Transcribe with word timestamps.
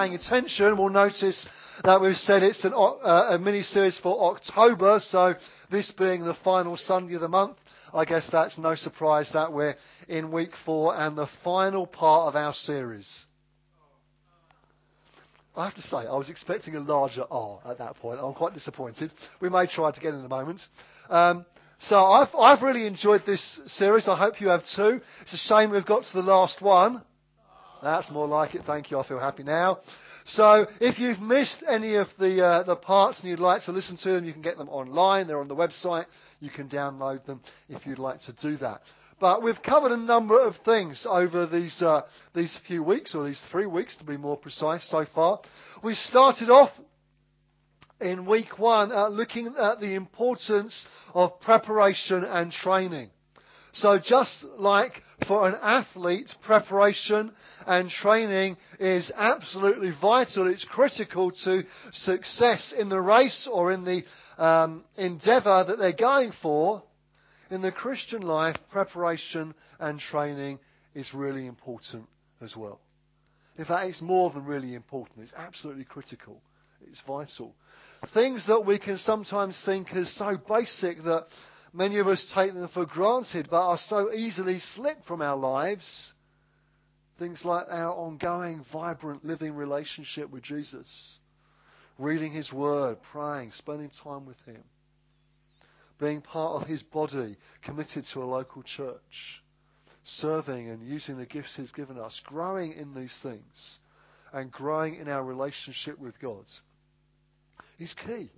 paying 0.00 0.14
attention 0.14 0.78
will 0.78 0.88
notice 0.88 1.46
that 1.84 2.00
we've 2.00 2.16
said 2.16 2.42
it's 2.42 2.64
an, 2.64 2.72
uh, 2.74 3.28
a 3.32 3.38
mini 3.38 3.62
series 3.62 3.98
for 3.98 4.32
October, 4.34 4.98
so 5.02 5.34
this 5.70 5.90
being 5.90 6.24
the 6.24 6.36
final 6.42 6.78
Sunday 6.78 7.14
of 7.16 7.20
the 7.20 7.28
month, 7.28 7.58
I 7.92 8.06
guess 8.06 8.26
that's 8.32 8.56
no 8.56 8.74
surprise 8.76 9.30
that 9.34 9.52
we're 9.52 9.74
in 10.08 10.32
week 10.32 10.52
four 10.64 10.96
and 10.96 11.18
the 11.18 11.28
final 11.44 11.86
part 11.86 12.28
of 12.28 12.36
our 12.36 12.54
series. 12.54 13.26
I 15.54 15.66
have 15.66 15.74
to 15.74 15.82
say, 15.82 15.98
I 15.98 16.16
was 16.16 16.30
expecting 16.30 16.76
a 16.76 16.80
larger 16.80 17.24
R 17.30 17.60
at 17.66 17.76
that 17.78 17.96
point. 17.96 18.20
I'm 18.22 18.32
quite 18.32 18.54
disappointed. 18.54 19.12
We 19.42 19.50
may 19.50 19.66
try 19.66 19.90
to 19.90 20.00
get 20.00 20.14
in 20.14 20.24
a 20.24 20.28
moment. 20.28 20.62
Um, 21.10 21.44
so 21.78 21.96
I've, 21.96 22.34
I've 22.34 22.62
really 22.62 22.86
enjoyed 22.86 23.26
this 23.26 23.60
series. 23.66 24.08
I 24.08 24.16
hope 24.16 24.40
you 24.40 24.48
have 24.48 24.64
too. 24.74 25.02
It's 25.22 25.34
a 25.34 25.36
shame 25.36 25.70
we've 25.72 25.84
got 25.84 26.04
to 26.04 26.12
the 26.14 26.22
last 26.22 26.62
one. 26.62 27.02
That's 27.82 28.10
more 28.10 28.26
like 28.26 28.54
it. 28.54 28.62
Thank 28.66 28.90
you. 28.90 28.98
I 28.98 29.06
feel 29.06 29.18
happy 29.18 29.42
now. 29.42 29.78
So 30.26 30.66
if 30.80 30.98
you've 30.98 31.20
missed 31.20 31.64
any 31.68 31.94
of 31.96 32.06
the 32.18 32.44
uh, 32.44 32.62
the 32.62 32.76
parts 32.76 33.20
and 33.20 33.30
you'd 33.30 33.40
like 33.40 33.64
to 33.64 33.72
listen 33.72 33.96
to 33.98 34.12
them, 34.12 34.24
you 34.24 34.32
can 34.32 34.42
get 34.42 34.58
them 34.58 34.68
online. 34.68 35.26
They're 35.26 35.40
on 35.40 35.48
the 35.48 35.56
website. 35.56 36.06
You 36.40 36.50
can 36.50 36.68
download 36.68 37.24
them 37.26 37.40
if 37.68 37.86
you'd 37.86 37.98
like 37.98 38.20
to 38.22 38.32
do 38.34 38.56
that. 38.58 38.82
But 39.20 39.42
we've 39.42 39.62
covered 39.62 39.92
a 39.92 39.96
number 39.96 40.40
of 40.40 40.54
things 40.64 41.06
over 41.08 41.46
these 41.46 41.80
uh, 41.82 42.02
these 42.34 42.56
few 42.66 42.82
weeks, 42.82 43.14
or 43.14 43.26
these 43.26 43.40
three 43.50 43.66
weeks 43.66 43.96
to 43.96 44.04
be 44.04 44.16
more 44.16 44.36
precise 44.36 44.88
so 44.88 45.04
far. 45.14 45.40
We 45.82 45.94
started 45.94 46.48
off 46.48 46.70
in 48.00 48.24
week 48.24 48.58
one 48.58 48.92
uh, 48.92 49.08
looking 49.08 49.54
at 49.58 49.80
the 49.80 49.94
importance 49.94 50.86
of 51.12 51.40
preparation 51.40 52.24
and 52.24 52.50
training. 52.50 53.10
So 53.72 53.98
just 54.02 54.44
like 54.58 54.92
for 55.28 55.48
an 55.48 55.56
athlete, 55.62 56.32
preparation 56.42 57.32
and 57.66 57.88
training 57.88 58.56
is 58.78 59.12
absolutely 59.16 59.92
vital. 60.00 60.50
It's 60.50 60.64
critical 60.64 61.30
to 61.44 61.62
success 61.92 62.74
in 62.76 62.88
the 62.88 63.00
race 63.00 63.48
or 63.50 63.72
in 63.72 63.84
the 63.84 64.02
um, 64.42 64.84
endeavour 64.96 65.64
that 65.68 65.78
they're 65.78 65.92
going 65.92 66.32
for. 66.42 66.82
In 67.50 67.62
the 67.62 67.72
Christian 67.72 68.22
life, 68.22 68.56
preparation 68.70 69.54
and 69.78 69.98
training 69.98 70.60
is 70.94 71.12
really 71.14 71.46
important 71.46 72.06
as 72.40 72.56
well. 72.56 72.80
In 73.58 73.64
fact, 73.64 73.88
it's 73.88 74.00
more 74.00 74.30
than 74.30 74.44
really 74.44 74.74
important. 74.74 75.20
It's 75.20 75.32
absolutely 75.36 75.84
critical. 75.84 76.40
It's 76.88 77.02
vital. 77.06 77.54
Things 78.14 78.46
that 78.46 78.64
we 78.64 78.78
can 78.78 78.96
sometimes 78.96 79.60
think 79.64 79.92
as 79.94 80.10
so 80.14 80.38
basic 80.48 81.02
that 81.04 81.26
many 81.72 81.98
of 81.98 82.06
us 82.06 82.30
take 82.34 82.54
them 82.54 82.68
for 82.72 82.86
granted, 82.86 83.48
but 83.50 83.66
are 83.66 83.78
so 83.78 84.12
easily 84.12 84.58
slipped 84.74 85.04
from 85.06 85.22
our 85.22 85.36
lives. 85.36 86.12
Things 87.18 87.44
like 87.44 87.66
our 87.68 87.92
ongoing, 87.92 88.64
vibrant, 88.72 89.24
living 89.24 89.54
relationship 89.54 90.30
with 90.30 90.42
Jesus, 90.42 91.18
reading 91.98 92.32
His 92.32 92.50
Word, 92.52 92.96
praying, 93.12 93.52
spending 93.52 93.90
time 94.02 94.24
with 94.24 94.38
Him, 94.46 94.62
being 95.98 96.22
part 96.22 96.62
of 96.62 96.68
His 96.68 96.82
body, 96.82 97.36
committed 97.62 98.06
to 98.14 98.20
a 98.20 98.24
local 98.24 98.62
church, 98.62 99.42
serving 100.04 100.70
and 100.70 100.82
using 100.82 101.18
the 101.18 101.26
gifts 101.26 101.56
He's 101.56 101.72
given 101.72 101.98
us, 101.98 102.18
growing 102.24 102.72
in 102.72 102.94
these 102.94 103.18
things, 103.22 103.78
and 104.32 104.50
growing 104.50 104.94
in 104.94 105.08
our 105.08 105.24
relationship 105.24 105.98
with 105.98 106.18
God 106.20 106.44
is 107.78 107.94
key 108.06 108.30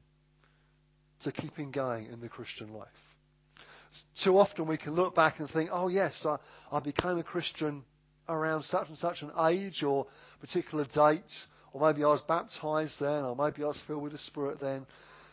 to 1.22 1.32
keeping 1.32 1.70
going 1.70 2.06
in 2.06 2.20
the 2.20 2.28
Christian 2.28 2.72
life. 2.72 2.88
Too 4.25 4.38
often 4.38 4.66
we 4.66 4.76
can 4.76 4.94
look 4.94 5.14
back 5.14 5.38
and 5.38 5.48
think, 5.50 5.70
oh, 5.72 5.88
yes, 5.88 6.25
I, 6.26 6.38
I 6.70 6.80
became 6.80 7.19
a 7.19 7.25
Christian 7.25 7.84
around 8.28 8.62
such 8.64 8.88
and 8.88 8.97
such 8.97 9.22
an 9.22 9.30
age 9.47 9.82
or 9.82 10.06
particular 10.41 10.84
date, 10.84 11.32
or 11.72 11.86
maybe 11.86 12.04
I 12.04 12.08
was 12.08 12.22
baptized 12.22 13.00
then, 13.00 13.25
or 13.25 13.36
maybe 13.36 13.62
I 13.62 13.69
was 13.69 13.82
filled 13.86 14.02
with 14.02 14.12
the 14.12 14.19
Spirit 14.19 14.60
then. 14.60 14.86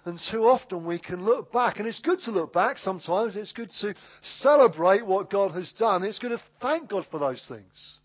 And 0.06 0.20
too 0.32 0.48
often 0.48 0.86
we 0.86 0.98
can 0.98 1.26
look 1.26 1.52
back, 1.52 1.78
and 1.78 1.88
it's 1.88 2.00
good 2.00 2.20
to 2.22 2.32
look 2.32 2.54
back 2.54 2.78
sometimes. 2.78 3.36
It's 3.36 3.52
good 3.52 3.72
to 3.82 3.94
celebrate 4.22 5.06
what 5.06 5.30
God 5.30 5.52
has 5.52 5.72
done. 5.74 6.04
It's 6.04 6.20
good 6.20 6.30
to 6.30 6.42
thank 6.62 6.90
God 6.90 7.06
for 7.12 7.20
those 7.20 7.46
things. 7.48 8.00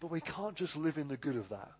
But 0.00 0.10
we 0.10 0.20
can't 0.20 0.56
just 0.56 0.76
live 0.76 0.96
in 0.96 1.08
the 1.08 1.16
good 1.16 1.36
of 1.36 1.48
that. 1.48 1.70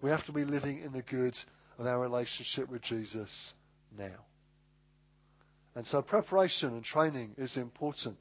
We 0.00 0.10
have 0.10 0.24
to 0.26 0.32
be 0.32 0.44
living 0.44 0.82
in 0.82 0.92
the 0.92 1.02
good 1.02 1.36
of 1.78 1.86
our 1.86 2.00
relationship 2.00 2.70
with 2.70 2.82
Jesus 2.82 3.54
now. 3.96 4.16
And 5.78 5.86
so 5.86 6.02
preparation 6.02 6.70
and 6.70 6.82
training 6.82 7.36
is 7.38 7.56
important. 7.56 8.18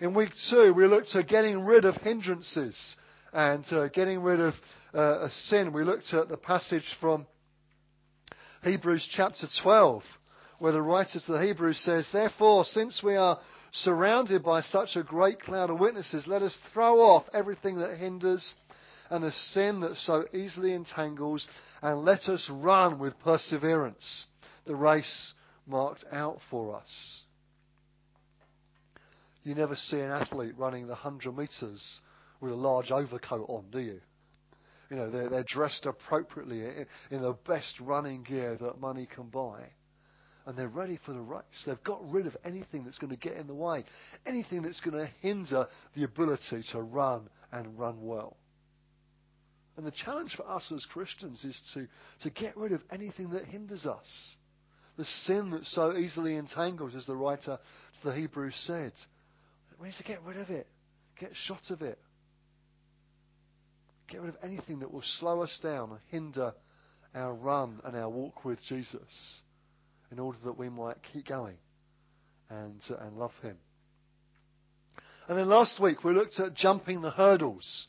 In 0.00 0.14
week 0.14 0.30
two, 0.48 0.72
we 0.72 0.86
looked 0.86 1.16
at 1.16 1.26
getting 1.26 1.64
rid 1.64 1.84
of 1.84 1.96
hindrances 1.96 2.94
and 3.32 3.64
uh, 3.72 3.88
getting 3.88 4.22
rid 4.22 4.38
of 4.38 4.54
uh, 4.94 5.22
a 5.22 5.30
sin. 5.30 5.72
We 5.72 5.82
looked 5.82 6.14
at 6.14 6.28
the 6.28 6.36
passage 6.36 6.88
from 7.00 7.26
Hebrews 8.62 9.08
chapter 9.10 9.48
12, 9.60 10.04
where 10.60 10.70
the 10.70 10.82
writer 10.82 11.18
to 11.18 11.32
the 11.32 11.44
Hebrews 11.44 11.80
says, 11.80 12.08
Therefore, 12.12 12.64
since 12.64 13.02
we 13.02 13.16
are 13.16 13.40
surrounded 13.72 14.44
by 14.44 14.60
such 14.60 14.94
a 14.94 15.02
great 15.02 15.40
cloud 15.40 15.70
of 15.70 15.80
witnesses, 15.80 16.28
let 16.28 16.42
us 16.42 16.56
throw 16.72 17.00
off 17.00 17.24
everything 17.34 17.80
that 17.80 17.98
hinders 17.98 18.54
and 19.10 19.24
the 19.24 19.32
sin 19.32 19.80
that 19.80 19.96
so 19.96 20.26
easily 20.32 20.72
entangles, 20.72 21.48
and 21.82 22.04
let 22.04 22.28
us 22.28 22.48
run 22.48 23.00
with 23.00 23.18
perseverance 23.18 24.26
the 24.64 24.76
race 24.76 25.34
marked 25.66 26.04
out 26.12 26.38
for 26.50 26.76
us. 26.76 27.22
You 29.42 29.54
never 29.54 29.76
see 29.76 30.00
an 30.00 30.10
athlete 30.10 30.54
running 30.56 30.82
the 30.82 30.94
100 30.94 31.36
metres 31.36 32.00
with 32.40 32.52
a 32.52 32.56
large 32.56 32.90
overcoat 32.90 33.46
on, 33.48 33.66
do 33.70 33.78
you? 33.78 34.00
You 34.90 34.96
know, 34.96 35.10
they're, 35.10 35.28
they're 35.28 35.44
dressed 35.44 35.86
appropriately 35.86 36.60
in, 36.60 36.86
in 37.10 37.22
the 37.22 37.36
best 37.46 37.78
running 37.80 38.22
gear 38.22 38.56
that 38.60 38.80
money 38.80 39.06
can 39.12 39.28
buy. 39.28 39.68
And 40.46 40.58
they're 40.58 40.68
ready 40.68 40.98
for 41.04 41.12
the 41.12 41.20
race. 41.20 41.42
They've 41.66 41.82
got 41.84 42.06
rid 42.10 42.26
of 42.26 42.36
anything 42.44 42.84
that's 42.84 42.98
going 42.98 43.12
to 43.12 43.18
get 43.18 43.38
in 43.38 43.46
the 43.46 43.54
way, 43.54 43.84
anything 44.26 44.62
that's 44.62 44.80
going 44.80 44.96
to 44.96 45.10
hinder 45.20 45.66
the 45.96 46.04
ability 46.04 46.62
to 46.72 46.82
run 46.82 47.28
and 47.50 47.78
run 47.78 48.02
well. 48.02 48.36
And 49.76 49.86
the 49.86 49.90
challenge 49.90 50.34
for 50.36 50.48
us 50.48 50.70
as 50.72 50.84
Christians 50.84 51.42
is 51.44 51.60
to, 51.74 51.88
to 52.22 52.30
get 52.30 52.56
rid 52.56 52.72
of 52.72 52.82
anything 52.92 53.30
that 53.30 53.46
hinders 53.46 53.86
us. 53.86 54.36
The 54.96 55.04
sin 55.04 55.50
that 55.50 55.66
so 55.66 55.96
easily 55.96 56.36
entangles, 56.36 56.94
as 56.94 57.06
the 57.06 57.16
writer 57.16 57.58
to 57.58 58.04
the 58.04 58.14
Hebrews 58.14 58.54
said. 58.66 58.92
We 59.80 59.88
need 59.88 59.96
to 59.96 60.04
get 60.04 60.22
rid 60.22 60.36
of 60.36 60.50
it, 60.50 60.68
get 61.18 61.30
shot 61.34 61.70
of 61.70 61.82
it. 61.82 61.98
Get 64.08 64.20
rid 64.20 64.30
of 64.30 64.36
anything 64.42 64.80
that 64.80 64.92
will 64.92 65.02
slow 65.18 65.42
us 65.42 65.58
down 65.62 65.90
and 65.90 66.00
hinder 66.10 66.52
our 67.14 67.34
run 67.34 67.80
and 67.84 67.96
our 67.96 68.08
walk 68.08 68.44
with 68.44 68.58
Jesus 68.68 69.40
in 70.12 70.18
order 70.18 70.38
that 70.44 70.58
we 70.58 70.68
might 70.68 70.96
keep 71.12 71.26
going 71.26 71.56
and, 72.50 72.80
uh, 72.90 72.96
and 73.00 73.16
love 73.16 73.32
Him. 73.42 73.56
And 75.28 75.38
then 75.38 75.48
last 75.48 75.80
week 75.80 76.04
we 76.04 76.12
looked 76.12 76.38
at 76.38 76.54
jumping 76.54 77.00
the 77.00 77.10
hurdles. 77.10 77.88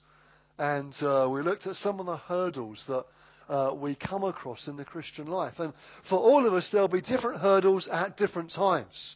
And 0.57 0.93
uh, 1.01 1.29
we 1.29 1.41
looked 1.41 1.67
at 1.67 1.75
some 1.75 1.99
of 1.99 2.05
the 2.05 2.17
hurdles 2.17 2.83
that 2.87 3.05
uh, 3.49 3.73
we 3.75 3.95
come 3.95 4.23
across 4.23 4.67
in 4.67 4.77
the 4.77 4.85
Christian 4.85 5.27
life. 5.27 5.55
And 5.59 5.73
for 6.09 6.17
all 6.17 6.45
of 6.45 6.53
us, 6.53 6.69
there'll 6.71 6.87
be 6.87 7.01
different 7.01 7.41
hurdles 7.41 7.87
at 7.87 8.17
different 8.17 8.51
times. 8.51 9.15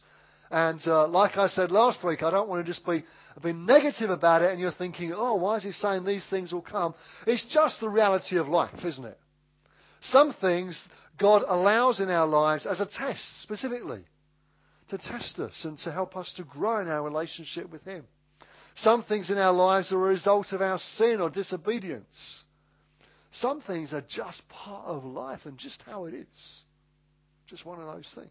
And 0.50 0.80
uh, 0.86 1.06
like 1.06 1.36
I 1.36 1.46
said 1.46 1.70
last 1.70 2.04
week, 2.04 2.22
I 2.22 2.30
don't 2.30 2.48
want 2.48 2.66
to 2.66 2.72
just 2.72 2.84
be, 2.84 3.04
be 3.42 3.52
negative 3.52 4.10
about 4.10 4.42
it 4.42 4.50
and 4.50 4.58
you're 4.58 4.72
thinking, 4.72 5.12
oh, 5.14 5.36
why 5.36 5.56
is 5.56 5.62
he 5.62 5.70
saying 5.72 6.04
these 6.04 6.28
things 6.28 6.52
will 6.52 6.60
come? 6.60 6.94
It's 7.26 7.44
just 7.52 7.80
the 7.80 7.88
reality 7.88 8.36
of 8.36 8.48
life, 8.48 8.84
isn't 8.84 9.04
it? 9.04 9.18
Some 10.00 10.34
things 10.40 10.82
God 11.18 11.44
allows 11.46 12.00
in 12.00 12.10
our 12.10 12.26
lives 12.26 12.66
as 12.66 12.80
a 12.80 12.86
test, 12.86 13.42
specifically, 13.42 14.02
to 14.88 14.98
test 14.98 15.38
us 15.38 15.64
and 15.64 15.78
to 15.78 15.92
help 15.92 16.16
us 16.16 16.32
to 16.36 16.42
grow 16.42 16.80
in 16.80 16.88
our 16.88 17.02
relationship 17.02 17.70
with 17.70 17.84
Him. 17.84 18.04
Some 18.76 19.04
things 19.04 19.30
in 19.30 19.38
our 19.38 19.52
lives 19.52 19.92
are 19.92 19.96
a 19.96 20.08
result 20.08 20.52
of 20.52 20.62
our 20.62 20.78
sin 20.78 21.20
or 21.20 21.30
disobedience. 21.30 22.42
Some 23.32 23.60
things 23.60 23.92
are 23.92 24.04
just 24.08 24.42
part 24.48 24.86
of 24.86 25.04
life 25.04 25.40
and 25.44 25.56
just 25.56 25.82
how 25.82 26.06
it 26.06 26.14
is. 26.14 26.62
Just 27.46 27.64
one 27.64 27.80
of 27.80 27.86
those 27.86 28.10
things. 28.14 28.30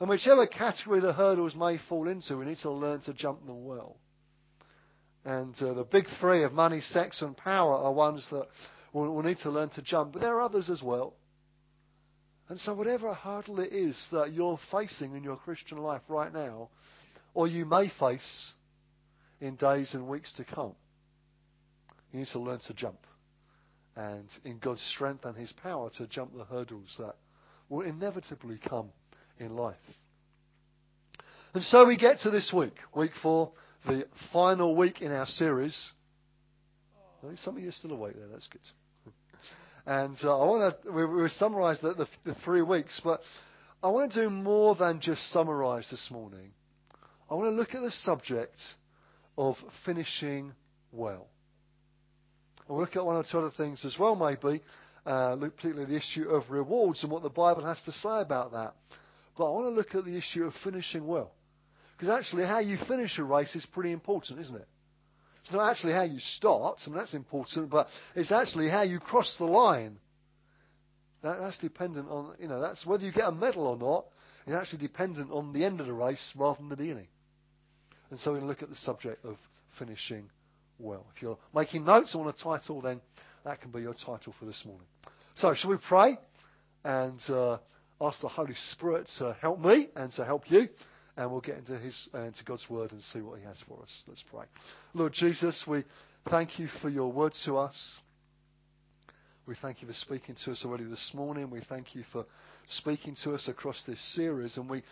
And 0.00 0.08
whichever 0.08 0.46
category 0.46 1.00
the 1.00 1.12
hurdles 1.12 1.54
may 1.54 1.78
fall 1.88 2.08
into, 2.08 2.36
we 2.36 2.44
need 2.44 2.58
to 2.58 2.70
learn 2.70 3.00
to 3.02 3.14
jump 3.14 3.44
them 3.46 3.64
well. 3.64 3.96
And 5.24 5.54
uh, 5.60 5.74
the 5.74 5.84
big 5.84 6.04
three 6.20 6.44
of 6.44 6.52
money, 6.52 6.80
sex, 6.80 7.20
and 7.22 7.36
power 7.36 7.74
are 7.74 7.92
ones 7.92 8.26
that 8.30 8.46
we'll, 8.92 9.12
we'll 9.12 9.24
need 9.24 9.38
to 9.38 9.50
learn 9.50 9.70
to 9.70 9.82
jump. 9.82 10.12
But 10.12 10.22
there 10.22 10.36
are 10.36 10.42
others 10.42 10.70
as 10.70 10.82
well. 10.82 11.14
And 12.48 12.58
so, 12.60 12.72
whatever 12.72 13.12
hurdle 13.12 13.60
it 13.60 13.72
is 13.72 14.00
that 14.12 14.32
you're 14.32 14.58
facing 14.70 15.16
in 15.16 15.22
your 15.22 15.36
Christian 15.36 15.78
life 15.78 16.00
right 16.08 16.32
now, 16.32 16.70
or 17.34 17.46
you 17.46 17.66
may 17.66 17.90
face, 17.98 18.52
in 19.40 19.56
days 19.56 19.92
and 19.92 20.08
weeks 20.08 20.32
to 20.34 20.44
come. 20.44 20.74
You 22.12 22.20
need 22.20 22.28
to 22.28 22.38
learn 22.38 22.60
to 22.66 22.74
jump. 22.74 22.98
And 23.96 24.28
in 24.44 24.58
God's 24.58 24.82
strength 24.82 25.24
and 25.24 25.36
His 25.36 25.52
power 25.52 25.90
to 25.98 26.06
jump 26.06 26.36
the 26.36 26.44
hurdles 26.44 26.94
that 26.98 27.14
will 27.68 27.82
inevitably 27.82 28.58
come 28.68 28.90
in 29.38 29.56
life. 29.56 29.76
And 31.54 31.62
so 31.62 31.86
we 31.86 31.96
get 31.96 32.18
to 32.20 32.30
this 32.30 32.52
week, 32.52 32.74
week 32.94 33.12
four, 33.22 33.52
the 33.86 34.06
final 34.32 34.76
week 34.76 35.00
in 35.00 35.12
our 35.12 35.26
series. 35.26 35.92
Some 37.36 37.56
of 37.56 37.62
you 37.62 37.68
are 37.70 37.72
still 37.72 37.92
awake 37.92 38.14
there, 38.16 38.28
that's 38.28 38.46
good. 38.48 38.60
And 39.86 40.16
uh, 40.22 40.38
I 40.38 40.44
want 40.44 40.82
to, 40.82 40.92
we, 40.92 41.04
we 41.06 41.28
summarise 41.30 41.80
the, 41.80 41.94
the, 41.94 42.06
the 42.24 42.34
three 42.44 42.62
weeks, 42.62 43.00
but 43.02 43.22
I 43.82 43.88
want 43.88 44.12
to 44.12 44.22
do 44.24 44.30
more 44.30 44.74
than 44.74 45.00
just 45.00 45.30
summarise 45.30 45.88
this 45.90 46.08
morning. 46.10 46.50
I 47.30 47.34
want 47.34 47.46
to 47.46 47.56
look 47.56 47.74
at 47.74 47.82
the 47.82 47.90
subject 47.90 48.56
of 49.36 49.56
finishing 49.84 50.52
well. 50.92 51.28
I'll 52.68 52.78
look 52.78 52.96
at 52.96 53.04
one 53.04 53.16
or 53.16 53.24
two 53.24 53.38
other 53.38 53.52
things 53.56 53.84
as 53.84 53.98
well, 53.98 54.14
maybe, 54.14 54.62
uh, 55.06 55.36
particularly 55.36 55.86
the 55.86 55.96
issue 55.96 56.28
of 56.28 56.50
rewards 56.50 57.02
and 57.02 57.10
what 57.10 57.22
the 57.22 57.30
Bible 57.30 57.64
has 57.64 57.80
to 57.82 57.92
say 57.92 58.20
about 58.20 58.52
that. 58.52 58.74
But 59.36 59.46
I 59.46 59.50
want 59.50 59.66
to 59.66 59.70
look 59.70 59.94
at 59.94 60.04
the 60.04 60.16
issue 60.16 60.44
of 60.44 60.54
finishing 60.62 61.06
well. 61.06 61.32
Because 61.96 62.10
actually, 62.10 62.44
how 62.44 62.58
you 62.58 62.76
finish 62.86 63.18
a 63.18 63.24
race 63.24 63.54
is 63.56 63.66
pretty 63.66 63.92
important, 63.92 64.40
isn't 64.40 64.54
it? 64.54 64.68
It's 65.42 65.52
not 65.52 65.70
actually 65.70 65.94
how 65.94 66.02
you 66.02 66.20
start, 66.20 66.80
I 66.84 66.90
mean, 66.90 66.98
that's 66.98 67.14
important, 67.14 67.70
but 67.70 67.88
it's 68.14 68.30
actually 68.30 68.68
how 68.68 68.82
you 68.82 68.98
cross 68.98 69.36
the 69.38 69.46
line. 69.46 69.96
That, 71.22 71.38
that's 71.40 71.58
dependent 71.58 72.08
on, 72.10 72.34
you 72.38 72.48
know, 72.48 72.60
that's 72.60 72.84
whether 72.84 73.04
you 73.04 73.12
get 73.12 73.28
a 73.28 73.32
medal 73.32 73.66
or 73.66 73.76
not, 73.76 74.04
is 74.46 74.54
actually 74.54 74.86
dependent 74.86 75.30
on 75.30 75.52
the 75.52 75.64
end 75.64 75.80
of 75.80 75.86
the 75.86 75.92
race 75.92 76.32
rather 76.36 76.58
than 76.58 76.68
the 76.68 76.76
beginning. 76.76 77.08
And 78.10 78.20
so 78.20 78.30
we're 78.30 78.40
going 78.40 78.42
to 78.42 78.48
look 78.48 78.62
at 78.62 78.68
the 78.68 78.76
subject 78.76 79.24
of 79.24 79.36
finishing 79.78 80.28
well. 80.78 81.06
If 81.14 81.22
you're 81.22 81.38
making 81.54 81.84
notes 81.84 82.14
on 82.14 82.26
a 82.28 82.32
title, 82.32 82.80
then 82.80 83.00
that 83.44 83.60
can 83.60 83.70
be 83.70 83.80
your 83.80 83.94
title 83.94 84.34
for 84.38 84.44
this 84.44 84.62
morning. 84.64 84.86
So, 85.36 85.54
shall 85.54 85.70
we 85.70 85.76
pray 85.88 86.18
and 86.84 87.20
uh, 87.28 87.58
ask 88.00 88.20
the 88.20 88.28
Holy 88.28 88.54
Spirit 88.72 89.08
to 89.18 89.36
help 89.40 89.60
me 89.60 89.88
and 89.94 90.12
to 90.12 90.24
help 90.24 90.50
you? 90.50 90.68
And 91.16 91.30
we'll 91.30 91.40
get 91.40 91.58
into 91.58 91.78
His 91.78 92.08
uh, 92.14 92.20
into 92.20 92.44
God's 92.44 92.68
Word 92.70 92.92
and 92.92 93.02
see 93.02 93.20
what 93.20 93.38
He 93.38 93.44
has 93.44 93.60
for 93.66 93.82
us. 93.82 94.04
Let's 94.06 94.24
pray. 94.30 94.44
Lord 94.94 95.12
Jesus, 95.12 95.64
we 95.66 95.84
thank 96.30 96.58
you 96.58 96.68
for 96.80 96.88
your 96.88 97.10
word 97.10 97.32
to 97.44 97.56
us. 97.56 98.00
We 99.46 99.54
thank 99.62 99.80
you 99.80 99.88
for 99.88 99.94
speaking 99.94 100.36
to 100.44 100.50
us 100.50 100.62
already 100.62 100.84
this 100.84 101.12
morning. 101.14 101.50
We 101.50 101.62
thank 101.66 101.94
you 101.94 102.04
for 102.12 102.26
speaking 102.68 103.16
to 103.24 103.32
us 103.32 103.48
across 103.48 103.82
this 103.86 103.98
series. 104.14 104.58
And 104.58 104.68
we 104.68 104.82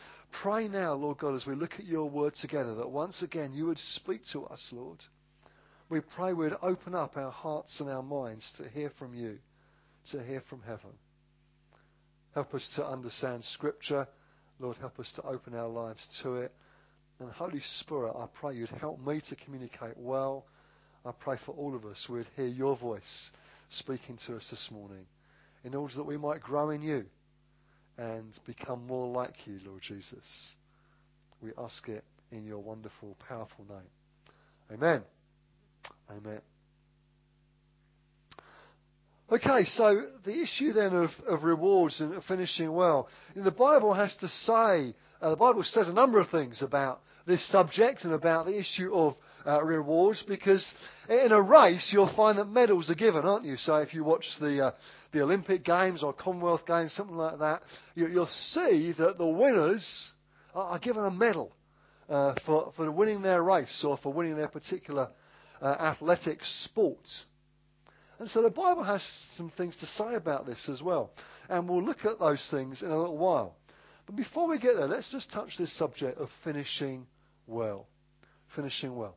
pray 0.42 0.66
now, 0.66 0.94
Lord 0.94 1.18
God, 1.18 1.34
as 1.34 1.44
we 1.44 1.54
look 1.54 1.74
at 1.74 1.84
your 1.84 2.08
word 2.08 2.34
together, 2.34 2.74
that 2.76 2.88
once 2.88 3.20
again 3.20 3.52
you 3.52 3.66
would 3.66 3.78
speak 3.78 4.22
to 4.32 4.46
us, 4.46 4.66
Lord. 4.72 5.04
We 5.88 6.00
pray 6.00 6.32
we'd 6.32 6.52
open 6.62 6.96
up 6.96 7.16
our 7.16 7.30
hearts 7.30 7.78
and 7.78 7.88
our 7.88 8.02
minds 8.02 8.50
to 8.56 8.68
hear 8.68 8.90
from 8.98 9.14
you, 9.14 9.38
to 10.10 10.22
hear 10.22 10.42
from 10.50 10.62
heaven. 10.62 10.90
Help 12.34 12.54
us 12.54 12.68
to 12.74 12.84
understand 12.84 13.44
Scripture. 13.44 14.08
Lord, 14.58 14.76
help 14.78 14.98
us 14.98 15.12
to 15.16 15.22
open 15.22 15.54
our 15.54 15.68
lives 15.68 16.06
to 16.22 16.36
it. 16.36 16.52
And 17.20 17.30
Holy 17.30 17.62
Spirit, 17.80 18.14
I 18.16 18.26
pray 18.34 18.56
you'd 18.56 18.68
help 18.70 18.98
me 19.06 19.22
to 19.28 19.36
communicate 19.36 19.96
well. 19.96 20.46
I 21.04 21.12
pray 21.12 21.36
for 21.46 21.52
all 21.52 21.76
of 21.76 21.84
us 21.84 22.06
we'd 22.08 22.26
hear 22.34 22.48
your 22.48 22.76
voice 22.76 23.30
speaking 23.70 24.18
to 24.26 24.36
us 24.36 24.46
this 24.50 24.68
morning 24.72 25.06
in 25.64 25.74
order 25.74 25.94
that 25.96 26.04
we 26.04 26.16
might 26.16 26.40
grow 26.40 26.70
in 26.70 26.82
you 26.82 27.06
and 27.96 28.32
become 28.44 28.86
more 28.86 29.08
like 29.08 29.34
you, 29.46 29.60
Lord 29.64 29.82
Jesus. 29.82 30.54
We 31.40 31.52
ask 31.56 31.88
it 31.88 32.04
in 32.32 32.44
your 32.44 32.58
wonderful, 32.58 33.16
powerful 33.28 33.64
name. 33.68 33.88
Amen. 34.72 35.02
Amen. 36.10 36.40
Okay, 39.30 39.64
so 39.64 40.02
the 40.24 40.40
issue 40.40 40.72
then 40.72 40.94
of, 40.94 41.10
of 41.26 41.42
rewards 41.42 42.00
and 42.00 42.22
finishing 42.24 42.72
well. 42.72 43.08
The 43.34 43.50
Bible 43.50 43.92
has 43.92 44.14
to 44.18 44.28
say, 44.28 44.94
uh, 45.20 45.30
the 45.30 45.36
Bible 45.36 45.64
says 45.64 45.88
a 45.88 45.92
number 45.92 46.20
of 46.20 46.30
things 46.30 46.62
about 46.62 47.00
this 47.26 47.44
subject 47.50 48.04
and 48.04 48.12
about 48.12 48.46
the 48.46 48.56
issue 48.56 48.94
of 48.94 49.16
uh, 49.44 49.64
rewards 49.64 50.22
because 50.22 50.72
in 51.08 51.32
a 51.32 51.42
race 51.42 51.90
you'll 51.92 52.14
find 52.14 52.38
that 52.38 52.44
medals 52.44 52.88
are 52.88 52.94
given, 52.94 53.24
aren't 53.24 53.44
you? 53.44 53.56
So 53.56 53.76
if 53.76 53.92
you 53.94 54.04
watch 54.04 54.26
the 54.40 54.66
uh, 54.66 54.70
the 55.12 55.22
Olympic 55.22 55.64
Games 55.64 56.04
or 56.04 56.12
Commonwealth 56.12 56.66
Games, 56.66 56.92
something 56.92 57.16
like 57.16 57.38
that, 57.40 57.62
you, 57.94 58.08
will 58.08 58.28
see 58.28 58.94
that 58.96 59.18
the 59.18 59.26
winners 59.26 60.12
are, 60.54 60.72
are 60.72 60.78
given 60.78 61.04
a 61.04 61.10
medal 61.10 61.52
uh, 62.08 62.34
for 62.46 62.72
for 62.76 62.92
winning 62.92 63.22
their 63.22 63.42
race 63.42 63.82
or 63.84 63.96
for 63.96 64.12
winning 64.12 64.36
their 64.36 64.48
particular 64.48 65.08
uh, 65.60 65.66
athletic 65.66 66.40
sports. 66.42 67.24
And 68.18 68.30
so 68.30 68.42
the 68.42 68.50
Bible 68.50 68.82
has 68.82 69.02
some 69.36 69.50
things 69.56 69.76
to 69.76 69.86
say 69.86 70.14
about 70.14 70.46
this 70.46 70.68
as 70.68 70.82
well. 70.82 71.10
And 71.48 71.68
we'll 71.68 71.82
look 71.82 72.04
at 72.04 72.18
those 72.18 72.46
things 72.50 72.82
in 72.82 72.90
a 72.90 72.98
little 72.98 73.18
while. 73.18 73.56
But 74.06 74.16
before 74.16 74.48
we 74.48 74.58
get 74.58 74.76
there, 74.76 74.86
let's 74.86 75.10
just 75.10 75.30
touch 75.30 75.58
this 75.58 75.76
subject 75.76 76.18
of 76.18 76.28
finishing 76.42 77.06
well. 77.46 77.86
Finishing 78.54 78.96
well. 78.96 79.16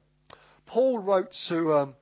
Paul 0.66 1.00
wrote 1.00 1.34
to 1.48 1.74
um, 1.74 1.96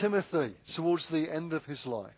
Timothy 0.00 0.54
towards 0.74 1.08
the 1.10 1.32
end 1.32 1.52
of 1.52 1.64
his 1.64 1.86
life. 1.86 2.12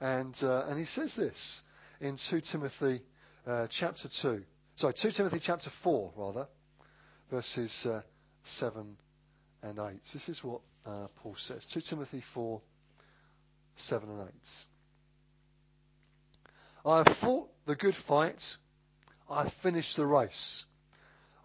And, 0.00 0.34
uh, 0.42 0.66
and 0.68 0.78
he 0.78 0.84
says 0.84 1.14
this 1.16 1.60
in 2.00 2.18
2 2.30 2.42
Timothy 2.52 3.02
uh, 3.46 3.66
chapter 3.70 4.08
2. 4.22 4.42
Sorry, 4.76 4.94
2 5.00 5.10
Timothy 5.16 5.40
chapter 5.42 5.70
4, 5.82 6.12
rather, 6.16 6.46
verses 7.30 7.86
uh, 7.86 8.02
7 8.44 8.96
and 9.62 9.78
8. 9.78 10.00
This 10.12 10.28
is 10.28 10.42
what 10.42 10.60
uh, 10.84 11.06
Paul 11.22 11.36
says 11.38 11.64
2 11.72 11.80
Timothy 11.88 12.22
4, 12.34 12.60
7 13.76 14.08
and 14.08 14.28
8. 14.28 14.34
I 16.84 16.98
have 16.98 17.16
fought 17.20 17.48
the 17.66 17.76
good 17.76 17.94
fight. 18.06 18.42
I 19.30 19.44
have 19.44 19.52
finished 19.62 19.96
the 19.96 20.06
race. 20.06 20.64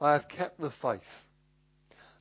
I 0.01 0.13
have 0.13 0.27
kept 0.27 0.59
the 0.59 0.71
faith. 0.81 1.01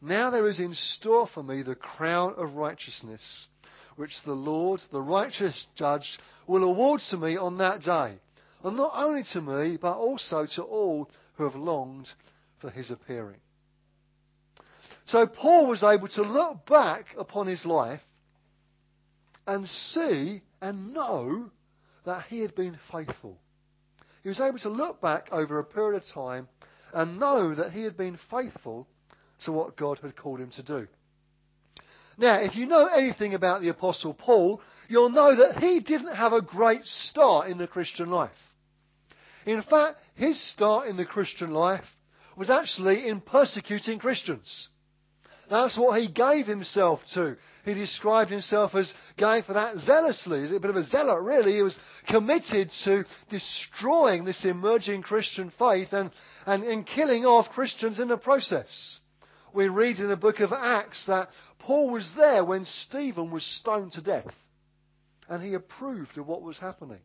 Now 0.02 0.31
there 0.31 0.46
is 0.46 0.60
in 0.60 0.75
store 0.75 1.26
for 1.32 1.43
me 1.43 1.62
the 1.62 1.75
crown 1.75 2.34
of 2.37 2.54
righteousness, 2.54 3.49
which 3.97 4.12
the 4.25 4.32
Lord, 4.32 4.80
the 4.92 5.00
righteous 5.00 5.66
judge, 5.75 6.18
will 6.47 6.64
award 6.64 7.00
to 7.11 7.16
me 7.16 7.37
on 7.37 7.59
that 7.59 7.80
day. 7.80 8.18
And 8.62 8.76
not 8.76 8.92
only 8.94 9.23
to 9.32 9.40
me, 9.40 9.78
but 9.80 9.97
also 9.97 10.47
to 10.56 10.62
all 10.62 11.11
who 11.37 11.44
have 11.44 11.54
longed 11.54 12.09
for 12.61 12.70
his 12.70 12.90
appearing. 12.90 13.40
So 15.06 15.26
Paul 15.26 15.68
was 15.68 15.82
able 15.82 16.08
to 16.08 16.22
look 16.22 16.66
back 16.66 17.06
upon 17.16 17.46
his 17.46 17.64
life 17.64 18.00
and 19.46 19.68
see 19.68 20.42
and 20.60 20.92
know 20.92 21.50
that 22.04 22.25
he 22.28 22.40
had 22.40 22.54
been 22.54 22.78
faithful. 22.90 23.38
He 24.22 24.28
was 24.28 24.40
able 24.40 24.58
to 24.58 24.68
look 24.68 25.00
back 25.00 25.28
over 25.30 25.58
a 25.58 25.64
period 25.64 26.02
of 26.02 26.08
time 26.12 26.48
and 26.92 27.20
know 27.20 27.54
that 27.54 27.72
he 27.72 27.82
had 27.82 27.96
been 27.96 28.18
faithful 28.30 28.88
to 29.44 29.52
what 29.52 29.76
God 29.76 30.00
had 30.00 30.16
called 30.16 30.40
him 30.40 30.50
to 30.52 30.62
do. 30.62 30.88
Now, 32.18 32.40
if 32.40 32.56
you 32.56 32.66
know 32.66 32.86
anything 32.86 33.34
about 33.34 33.60
the 33.60 33.68
Apostle 33.68 34.14
Paul, 34.14 34.60
you'll 34.88 35.10
know 35.10 35.36
that 35.36 35.62
he 35.62 35.80
didn't 35.80 36.16
have 36.16 36.32
a 36.32 36.40
great 36.40 36.84
start 36.84 37.50
in 37.50 37.58
the 37.58 37.66
Christian 37.66 38.10
life. 38.10 38.32
In 39.44 39.62
fact, 39.62 39.98
his 40.14 40.40
start 40.52 40.88
in 40.88 40.96
the 40.96 41.04
Christian 41.04 41.50
life 41.50 41.84
was 42.36 42.50
actually 42.50 43.06
in 43.06 43.20
persecuting 43.20 43.98
Christians. 43.98 44.68
That's 45.48 45.78
what 45.78 46.00
he 46.00 46.08
gave 46.08 46.46
himself 46.46 47.00
to. 47.14 47.36
He 47.64 47.74
described 47.74 48.30
himself 48.30 48.74
as 48.74 48.92
going 49.18 49.44
for 49.44 49.52
that 49.52 49.76
zealously. 49.78 50.42
He's 50.42 50.52
a 50.52 50.60
bit 50.60 50.70
of 50.70 50.76
a 50.76 50.84
zealot, 50.84 51.22
really. 51.22 51.52
He 51.52 51.62
was 51.62 51.78
committed 52.08 52.70
to 52.84 53.04
destroying 53.30 54.24
this 54.24 54.44
emerging 54.44 55.02
Christian 55.02 55.52
faith 55.56 55.92
and, 55.92 56.10
and, 56.46 56.64
and 56.64 56.86
killing 56.86 57.24
off 57.24 57.50
Christians 57.50 58.00
in 58.00 58.08
the 58.08 58.18
process. 58.18 59.00
We 59.54 59.68
read 59.68 59.98
in 59.98 60.08
the 60.08 60.16
book 60.16 60.40
of 60.40 60.52
Acts 60.52 61.06
that 61.06 61.28
Paul 61.60 61.90
was 61.90 62.12
there 62.16 62.44
when 62.44 62.64
Stephen 62.64 63.30
was 63.30 63.44
stoned 63.44 63.92
to 63.92 64.02
death. 64.02 64.34
And 65.28 65.42
he 65.42 65.54
approved 65.54 66.18
of 66.18 66.26
what 66.26 66.42
was 66.42 66.58
happening. 66.58 67.00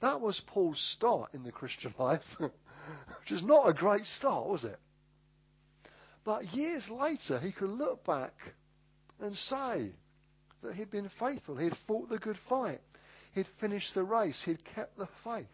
That 0.00 0.20
was 0.20 0.40
Paul's 0.46 0.80
start 0.96 1.32
in 1.32 1.44
the 1.44 1.52
Christian 1.52 1.94
life, 1.98 2.22
which 2.38 3.30
is 3.30 3.42
not 3.42 3.68
a 3.68 3.72
great 3.72 4.04
start, 4.04 4.46
was 4.46 4.64
it? 4.64 4.78
But 6.24 6.54
years 6.54 6.88
later, 6.88 7.38
he 7.38 7.52
could 7.52 7.70
look 7.70 8.04
back 8.04 8.32
and 9.20 9.36
say 9.36 9.90
that 10.62 10.74
he'd 10.74 10.90
been 10.90 11.10
faithful. 11.20 11.56
He'd 11.56 11.76
fought 11.86 12.08
the 12.08 12.18
good 12.18 12.38
fight. 12.48 12.80
He'd 13.34 13.46
finished 13.60 13.94
the 13.94 14.04
race. 14.04 14.42
He'd 14.44 14.64
kept 14.74 14.96
the 14.96 15.08
faith. 15.22 15.46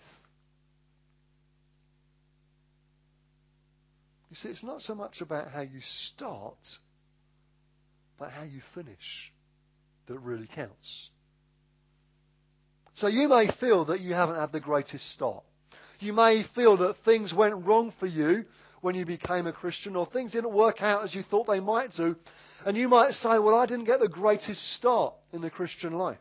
You 4.30 4.36
see, 4.36 4.48
it's 4.48 4.62
not 4.62 4.80
so 4.80 4.94
much 4.94 5.20
about 5.20 5.50
how 5.50 5.62
you 5.62 5.80
start, 6.14 6.58
but 8.16 8.30
how 8.30 8.44
you 8.44 8.60
finish 8.74 9.32
that 10.06 10.18
really 10.20 10.48
counts. 10.54 11.10
So 12.94 13.08
you 13.08 13.28
may 13.28 13.50
feel 13.58 13.86
that 13.86 14.00
you 14.00 14.14
haven't 14.14 14.36
had 14.36 14.52
the 14.52 14.60
greatest 14.60 15.12
start. 15.12 15.42
You 15.98 16.12
may 16.12 16.44
feel 16.54 16.76
that 16.76 16.96
things 17.04 17.34
went 17.34 17.66
wrong 17.66 17.92
for 17.98 18.06
you 18.06 18.44
when 18.80 18.94
you 18.94 19.04
became 19.04 19.46
a 19.46 19.52
Christian, 19.52 19.96
or 19.96 20.06
things 20.06 20.32
didn't 20.32 20.52
work 20.52 20.80
out 20.80 21.04
as 21.04 21.14
you 21.14 21.22
thought 21.22 21.46
they 21.46 21.60
might 21.60 21.92
do. 21.92 22.16
And 22.64 22.76
you 22.76 22.88
might 22.88 23.12
say, 23.12 23.38
Well, 23.38 23.54
I 23.54 23.66
didn't 23.66 23.84
get 23.84 24.00
the 24.00 24.08
greatest 24.08 24.74
start 24.76 25.14
in 25.32 25.40
the 25.40 25.50
Christian 25.50 25.92
life. 25.92 26.18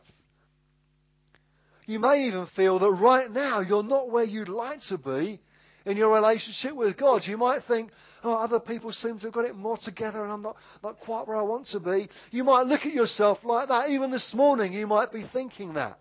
You 1.86 1.98
may 1.98 2.26
even 2.26 2.46
feel 2.54 2.78
that 2.78 2.90
right 2.90 3.30
now 3.30 3.60
you're 3.60 3.82
not 3.82 4.10
where 4.10 4.24
you'd 4.24 4.48
like 4.48 4.80
to 4.88 4.98
be 4.98 5.40
in 5.84 5.96
your 5.96 6.14
relationship 6.14 6.76
with 6.76 6.96
God. 6.96 7.22
You 7.24 7.36
might 7.36 7.62
think, 7.66 7.90
oh, 8.22 8.34
other 8.34 8.60
people 8.60 8.92
seem 8.92 9.18
to 9.18 9.26
have 9.26 9.32
got 9.32 9.44
it 9.44 9.56
more 9.56 9.78
together 9.82 10.22
and 10.22 10.32
I'm 10.32 10.42
not, 10.42 10.56
not 10.82 11.00
quite 11.00 11.26
where 11.26 11.36
I 11.36 11.42
want 11.42 11.66
to 11.68 11.80
be. 11.80 12.08
You 12.30 12.44
might 12.44 12.66
look 12.66 12.82
at 12.82 12.92
yourself 12.92 13.38
like 13.42 13.68
that. 13.68 13.90
Even 13.90 14.10
this 14.10 14.32
morning, 14.34 14.72
you 14.72 14.86
might 14.86 15.12
be 15.12 15.24
thinking 15.32 15.74
that. 15.74 15.98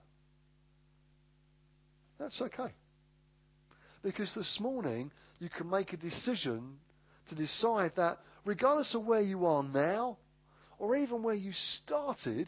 That's 2.19 2.39
okay. 2.41 2.73
Because 4.01 4.33
this 4.33 4.59
morning, 4.59 5.11
you 5.39 5.49
can 5.49 5.69
make 5.69 5.93
a 5.93 5.97
decision 5.97 6.77
to 7.27 7.35
decide 7.35 7.93
that 7.97 8.19
regardless 8.45 8.95
of 8.95 9.05
where 9.05 9.21
you 9.21 9.45
are 9.45 9.63
now, 9.63 10.17
or 10.77 10.95
even 10.95 11.21
where 11.21 11.35
you 11.35 11.51
started, 11.53 12.47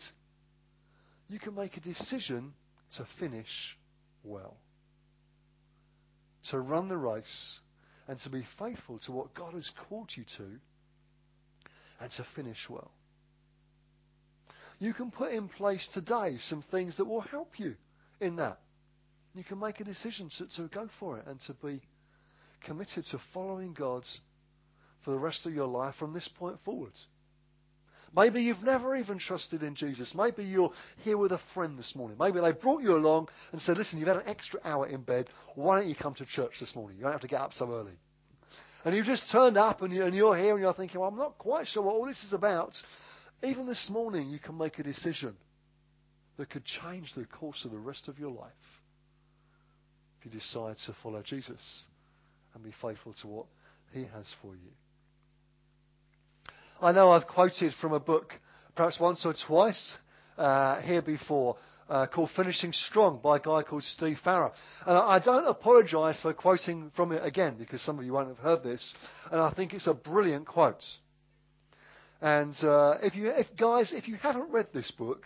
you 1.28 1.40
can 1.40 1.54
make 1.56 1.78
a 1.78 1.82
decision 1.82 2.54
to 2.98 3.06
finish 3.20 3.78
well. 4.24 4.58
To 6.50 6.60
run 6.60 6.88
the 6.88 6.98
race 6.98 7.60
and 8.08 8.20
to 8.22 8.30
be 8.30 8.46
faithful 8.58 9.00
to 9.06 9.12
what 9.12 9.34
God 9.34 9.54
has 9.54 9.70
called 9.90 10.10
you 10.16 10.24
to 10.38 10.44
and 12.00 12.12
to 12.12 12.26
finish 12.36 12.70
well. 12.70 12.92
You 14.80 14.94
can 14.94 15.12
put 15.12 15.32
in 15.32 15.48
place 15.48 15.88
today 15.94 16.38
some 16.40 16.64
things 16.72 16.98
that 16.98 17.06
will 17.06 17.22
help 17.22 17.60
you 17.60 17.76
in 18.20 18.38
that. 18.38 18.60
You 19.34 19.44
can 19.44 19.60
make 19.60 19.80
a 19.80 19.84
decision 19.84 20.30
to, 20.38 20.48
to 20.58 20.68
go 20.68 20.90
for 21.00 21.18
it 21.18 21.26
and 21.28 21.40
to 21.42 21.54
be 21.54 21.82
committed 22.66 23.06
to 23.12 23.20
following 23.34 23.74
God 23.74 24.04
for 25.04 25.12
the 25.12 25.18
rest 25.18 25.46
of 25.46 25.54
your 25.54 25.68
life 25.68 25.96
from 25.96 26.14
this 26.14 26.28
point 26.38 26.58
forward. 26.64 26.94
Maybe 28.14 28.42
you've 28.42 28.62
never 28.62 28.96
even 28.98 29.20
trusted 29.20 29.64
in 29.64 29.74
Jesus. 29.74 30.14
Maybe 30.14 30.44
you're 30.44 30.74
here 30.98 31.18
with 31.18 31.32
a 31.32 31.40
friend 31.54 31.80
this 31.80 31.96
morning. 31.96 32.18
Maybe 32.20 32.42
they 32.42 32.52
brought 32.52 32.82
you 32.82 32.92
along 32.92 33.30
and 33.54 33.62
said, 33.62 33.78
listen, 33.78 34.00
you've 34.00 34.10
had 34.10 34.18
an 34.18 34.28
extra 34.28 34.60
hour 34.66 34.86
in 34.86 35.02
bed. 35.02 35.30
Why 35.56 35.80
don't 35.80 35.88
you 35.88 35.96
come 35.96 36.14
to 36.16 36.26
church 36.26 36.52
this 36.60 36.76
morning? 36.76 36.98
You 36.98 37.04
don't 37.04 37.14
have 37.14 37.22
to 37.22 37.30
get 37.30 37.40
up 37.40 37.54
so 37.54 37.72
early. 37.72 37.94
And 38.84 38.96
you've 38.96 39.06
just 39.06 39.32
turned 39.32 39.58
up 39.58 39.82
and, 39.82 39.94
you, 39.94 40.04
and 40.04 40.14
you're 40.14 40.36
here 40.36 40.54
and 40.54 40.62
you're 40.62 40.74
thinking, 40.74 41.00
well, 41.00 41.08
I'm 41.08 41.18
not 41.18 41.38
quite 41.38 41.68
sure 41.68 41.84
what 41.84 41.96
all 41.96 42.06
this 42.06 42.22
is 42.24 42.34
about. 42.34 42.74
Even 43.44 43.66
this 43.66 43.90
morning, 43.90 44.30
you 44.30 44.40
can 44.40 44.58
make 44.58 44.78
a 44.78 44.84
decision 44.84 45.38
that 46.38 46.50
could 46.50 46.66
change 46.66 47.14
the 47.16 47.26
course 47.26 47.64
of 47.64 47.72
the 47.72 47.80
rest 47.80 48.10
of 48.10 48.20
your 48.20 48.32
life 48.32 48.52
if 50.22 50.26
you 50.26 50.40
decide 50.40 50.78
to 50.86 50.96
follow 51.02 51.22
Jesus 51.24 51.86
and 52.54 52.64
be 52.64 52.74
faithful 52.82 53.14
to 53.22 53.28
what 53.28 53.46
he 53.92 54.02
has 54.02 54.26
for 54.42 54.54
you. 54.54 54.72
I 56.80 56.92
know 56.92 57.12
I've 57.12 57.28
quoted 57.28 57.74
from 57.80 57.94
a 57.94 58.00
book 58.00 58.34
perhaps 58.76 59.00
once 59.00 59.26
or 59.26 59.34
twice 59.48 59.96
uh, 60.38 60.82
here 60.82 61.02
before 61.02 61.58
uh, 61.90 62.08
called 62.08 62.30
Finishing 62.36 62.72
Strong 62.72 63.20
by 63.24 63.38
a 63.38 63.40
guy 63.40 63.64
called 63.64 63.84
Steve 63.84 64.18
Farrar. 64.24 64.54
And 64.86 64.98
I, 64.98 65.20
don't 65.20 65.48
apologise 65.48 66.22
for 66.22 66.34
quoting 66.34 66.92
from 66.96 67.12
it 67.12 67.26
again 67.26 67.56
because 67.58 67.82
some 67.82 68.00
of 68.00 68.06
you 68.06 68.14
won't 68.14 68.30
have 68.30 68.38
heard 68.38 68.64
this. 68.64 68.94
And 69.32 69.42
I 69.42 69.52
think 69.54 69.74
it's 69.74 69.88
a 69.88 69.94
brilliant 69.94 70.48
quote. 70.48 70.84
And 72.22 72.56
uh, 72.64 72.98
if 73.02 73.16
you, 73.16 73.30
if 73.30 73.48
guys, 73.60 73.92
if 73.92 74.08
you 74.08 74.16
haven't 74.16 74.52
read 74.52 74.68
this 74.74 74.92
book, 74.92 75.24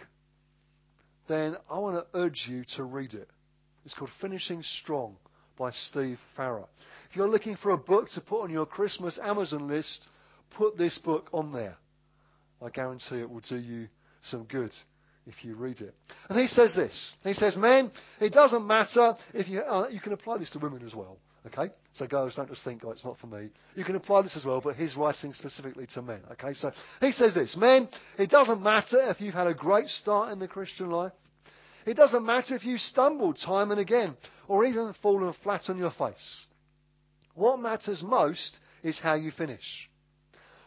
then 1.27 1.55
I 1.69 1.79
want 1.79 1.97
to 1.97 2.17
urge 2.17 2.45
you 2.47 2.63
to 2.77 2.83
read 2.83 3.13
it. 3.13 3.29
It's 3.85 3.93
called 3.93 4.09
Finishing 4.19 4.63
Strong 4.63 5.15
by 5.57 5.69
Steve 5.71 6.19
Farrar. 6.35 6.65
If 7.09 7.15
you're 7.15 7.27
looking 7.27 7.55
for 7.55 7.71
a 7.71 7.77
book 7.77 8.09
to 8.11 8.21
put 8.21 8.41
on 8.41 8.49
your 8.49 8.65
Christmas 8.65 9.19
Amazon 9.21 9.67
list, 9.67 10.07
put 10.57 10.77
this 10.77 10.97
book 10.97 11.29
on 11.31 11.53
there. 11.53 11.77
I 12.61 12.69
guarantee 12.69 13.19
it 13.19 13.29
will 13.29 13.41
do 13.47 13.57
you 13.57 13.87
some 14.23 14.45
good 14.45 14.71
if 15.27 15.45
you 15.45 15.55
read 15.55 15.81
it. 15.81 15.93
And 16.29 16.39
he 16.39 16.47
says 16.47 16.75
this. 16.75 17.15
He 17.23 17.33
says, 17.33 17.55
men, 17.57 17.91
it 18.19 18.33
doesn't 18.33 18.65
matter 18.65 19.15
if 19.33 19.47
you, 19.47 19.59
uh, 19.59 19.87
you 19.89 19.99
can 19.99 20.13
apply 20.13 20.39
this 20.39 20.49
to 20.51 20.59
women 20.59 20.83
as 20.85 20.95
well. 20.95 21.17
Okay? 21.45 21.71
So 21.93 22.07
girls, 22.07 22.33
don't 22.35 22.49
just 22.49 22.63
think, 22.63 22.83
oh, 22.83 22.91
it's 22.91 23.05
not 23.05 23.19
for 23.19 23.27
me. 23.27 23.49
You 23.75 23.83
can 23.83 23.95
apply 23.95 24.23
this 24.23 24.35
as 24.35 24.45
well, 24.45 24.61
but 24.61 24.75
he's 24.75 24.95
writing 24.95 25.31
specifically 25.33 25.85
to 25.93 26.01
men. 26.01 26.21
Okay? 26.31 26.53
So 26.53 26.71
he 27.01 27.11
says 27.11 27.35
this. 27.35 27.55
Men, 27.55 27.87
it 28.17 28.31
doesn't 28.31 28.63
matter 28.63 29.11
if 29.11 29.21
you've 29.21 29.35
had 29.35 29.47
a 29.47 29.53
great 29.53 29.89
start 29.89 30.31
in 30.31 30.39
the 30.39 30.47
Christian 30.47 30.89
life. 30.89 31.11
It 31.85 31.95
doesn't 31.95 32.25
matter 32.25 32.55
if 32.55 32.65
you 32.65 32.77
stumbled 32.77 33.37
time 33.37 33.71
and 33.71 33.79
again, 33.79 34.15
or 34.47 34.65
even 34.65 34.93
fallen 35.01 35.33
flat 35.43 35.69
on 35.69 35.77
your 35.77 35.91
face. 35.91 36.45
What 37.35 37.59
matters 37.59 38.01
most 38.01 38.59
is 38.81 38.99
how 38.99 39.15
you 39.15 39.31
finish. 39.31 39.89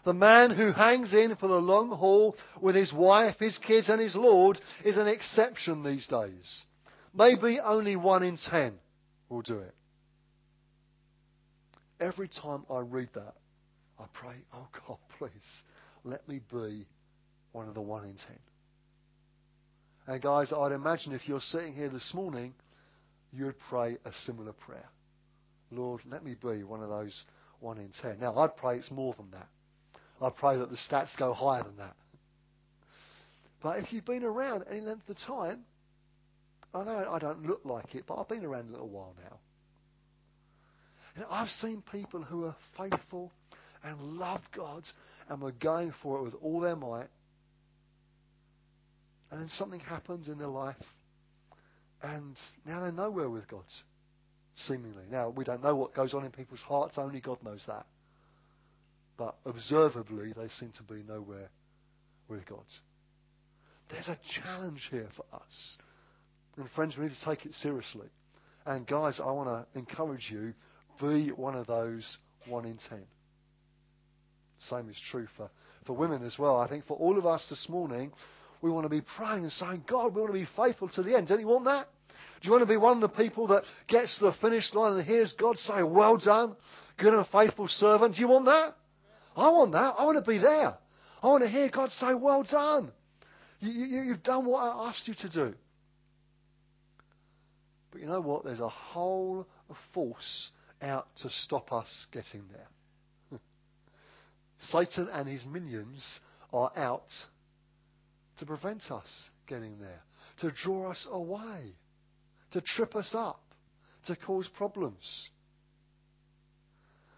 The 0.04 0.14
man 0.14 0.50
who 0.50 0.72
hangs 0.72 1.12
in 1.12 1.36
for 1.36 1.48
the 1.48 1.60
long 1.60 1.90
haul 1.90 2.36
with 2.62 2.76
his 2.76 2.92
wife, 2.92 3.36
his 3.40 3.58
kids, 3.58 3.88
and 3.88 4.00
his 4.00 4.14
Lord 4.14 4.60
is 4.84 4.96
an 4.96 5.08
exception 5.08 5.82
these 5.82 6.06
days. 6.06 6.62
Maybe 7.12 7.58
only 7.58 7.96
one 7.96 8.22
in 8.22 8.36
ten 8.36 8.74
will 9.28 9.42
do 9.42 9.58
it. 9.58 9.74
Every 12.00 12.28
time 12.28 12.64
I 12.70 12.78
read 12.78 13.08
that, 13.14 13.34
I 13.98 14.04
pray, 14.12 14.36
oh 14.54 14.68
God, 14.86 14.98
please, 15.18 15.32
let 16.04 16.26
me 16.28 16.40
be 16.50 16.86
one 17.52 17.66
of 17.66 17.74
the 17.74 17.80
one 17.80 18.04
in 18.04 18.14
ten. 18.14 18.38
And 20.08 20.22
guys, 20.22 20.54
I'd 20.54 20.72
imagine 20.72 21.12
if 21.12 21.28
you're 21.28 21.38
sitting 21.38 21.74
here 21.74 21.90
this 21.90 22.12
morning, 22.14 22.54
you'd 23.30 23.58
pray 23.68 23.98
a 24.06 24.12
similar 24.24 24.54
prayer. 24.54 24.88
Lord, 25.70 26.00
let 26.10 26.24
me 26.24 26.34
be 26.34 26.64
one 26.64 26.82
of 26.82 26.88
those 26.88 27.24
one 27.60 27.76
in 27.76 27.90
ten. 28.00 28.18
Now, 28.18 28.34
I'd 28.38 28.56
pray 28.56 28.78
it's 28.78 28.90
more 28.90 29.14
than 29.18 29.30
that. 29.32 29.48
I 30.22 30.30
pray 30.30 30.56
that 30.56 30.70
the 30.70 30.78
stats 30.78 31.14
go 31.18 31.34
higher 31.34 31.62
than 31.62 31.76
that. 31.76 31.94
But 33.62 33.80
if 33.80 33.92
you've 33.92 34.06
been 34.06 34.24
around 34.24 34.64
any 34.70 34.80
length 34.80 35.10
of 35.10 35.18
time, 35.18 35.64
I 36.72 36.84
know 36.84 37.10
I 37.12 37.18
don't 37.18 37.46
look 37.46 37.60
like 37.64 37.94
it, 37.94 38.04
but 38.06 38.14
I've 38.14 38.28
been 38.28 38.46
around 38.46 38.68
a 38.68 38.72
little 38.72 38.88
while 38.88 39.14
now. 39.22 39.38
And 41.16 41.26
I've 41.30 41.50
seen 41.50 41.82
people 41.92 42.22
who 42.22 42.46
are 42.46 42.56
faithful 42.78 43.30
and 43.84 44.00
love 44.00 44.40
God 44.56 44.84
and 45.28 45.42
were 45.42 45.52
going 45.52 45.92
for 46.02 46.20
it 46.20 46.22
with 46.22 46.34
all 46.40 46.60
their 46.60 46.76
might. 46.76 47.08
And 49.30 49.40
then 49.40 49.48
something 49.48 49.80
happens 49.80 50.28
in 50.28 50.38
their 50.38 50.48
life, 50.48 50.76
and 52.02 52.34
now 52.64 52.80
they're 52.80 52.92
nowhere 52.92 53.28
with 53.28 53.46
God, 53.48 53.64
seemingly. 54.56 55.04
Now, 55.10 55.28
we 55.28 55.44
don't 55.44 55.62
know 55.62 55.76
what 55.76 55.94
goes 55.94 56.14
on 56.14 56.24
in 56.24 56.30
people's 56.30 56.60
hearts, 56.60 56.96
only 56.96 57.20
God 57.20 57.42
knows 57.42 57.62
that 57.66 57.84
but 59.18 59.36
observably 59.44 60.32
they 60.32 60.48
seem 60.48 60.72
to 60.76 60.82
be 60.84 61.02
nowhere 61.02 61.50
with 62.28 62.46
God. 62.46 62.64
There's 63.90 64.08
a 64.08 64.18
challenge 64.42 64.86
here 64.90 65.08
for 65.16 65.24
us. 65.34 65.76
And 66.56 66.70
friends, 66.70 66.96
we 66.96 67.04
need 67.04 67.14
to 67.14 67.24
take 67.24 67.44
it 67.44 67.54
seriously. 67.54 68.08
And 68.64 68.86
guys, 68.86 69.20
I 69.20 69.30
want 69.32 69.48
to 69.48 69.78
encourage 69.78 70.28
you, 70.30 70.54
be 71.00 71.30
one 71.32 71.56
of 71.56 71.66
those 71.66 72.16
one 72.46 72.64
in 72.64 72.78
ten. 72.88 73.04
Same 74.60 74.88
is 74.88 75.00
true 75.10 75.26
for, 75.36 75.50
for 75.86 75.94
women 75.94 76.24
as 76.24 76.38
well. 76.38 76.56
I 76.56 76.68
think 76.68 76.86
for 76.86 76.96
all 76.96 77.18
of 77.18 77.26
us 77.26 77.46
this 77.48 77.68
morning, 77.68 78.12
we 78.60 78.70
want 78.70 78.84
to 78.84 78.88
be 78.88 79.02
praying 79.16 79.44
and 79.44 79.52
saying, 79.52 79.84
God, 79.86 80.14
we 80.14 80.20
want 80.20 80.32
to 80.32 80.38
be 80.38 80.48
faithful 80.56 80.88
to 80.90 81.02
the 81.02 81.16
end. 81.16 81.28
Don't 81.28 81.40
you 81.40 81.46
want 81.46 81.64
that? 81.66 81.88
Do 82.40 82.46
you 82.46 82.52
want 82.52 82.62
to 82.62 82.68
be 82.68 82.76
one 82.76 82.96
of 82.96 83.00
the 83.00 83.16
people 83.16 83.48
that 83.48 83.64
gets 83.88 84.18
to 84.18 84.26
the 84.26 84.32
finish 84.40 84.72
line 84.72 84.96
and 84.96 85.06
hears 85.06 85.32
God 85.32 85.58
say, 85.58 85.82
Well 85.82 86.16
done, 86.16 86.56
good 86.98 87.14
and 87.14 87.26
faithful 87.28 87.68
servant? 87.68 88.14
Do 88.14 88.20
you 88.20 88.28
want 88.28 88.46
that? 88.46 88.74
I 89.36 89.50
want 89.50 89.72
that. 89.72 89.94
I 89.98 90.04
want 90.04 90.24
to 90.24 90.30
be 90.30 90.38
there. 90.38 90.76
I 91.22 91.26
want 91.26 91.42
to 91.42 91.48
hear 91.48 91.68
God 91.68 91.90
say, 91.90 92.14
Well 92.14 92.44
done. 92.44 92.92
You, 93.60 93.70
you, 93.72 94.02
you've 94.02 94.22
done 94.22 94.44
what 94.46 94.60
I 94.60 94.88
asked 94.88 95.08
you 95.08 95.14
to 95.14 95.28
do. 95.28 95.54
But 97.90 98.00
you 98.00 98.06
know 98.06 98.20
what? 98.20 98.44
There's 98.44 98.60
a 98.60 98.68
whole 98.68 99.46
force 99.92 100.50
out 100.80 101.08
to 101.22 101.30
stop 101.30 101.72
us 101.72 102.06
getting 102.12 102.44
there. 102.52 103.40
Satan 104.60 105.08
and 105.12 105.28
his 105.28 105.44
minions 105.44 106.20
are 106.52 106.70
out 106.76 107.08
to 108.38 108.46
prevent 108.46 108.90
us 108.90 109.30
getting 109.46 109.78
there, 109.78 110.02
to 110.40 110.50
draw 110.62 110.90
us 110.90 111.06
away, 111.10 111.74
to 112.52 112.60
trip 112.60 112.94
us 112.96 113.10
up, 113.14 113.40
to 114.06 114.16
cause 114.16 114.48
problems. 114.56 115.30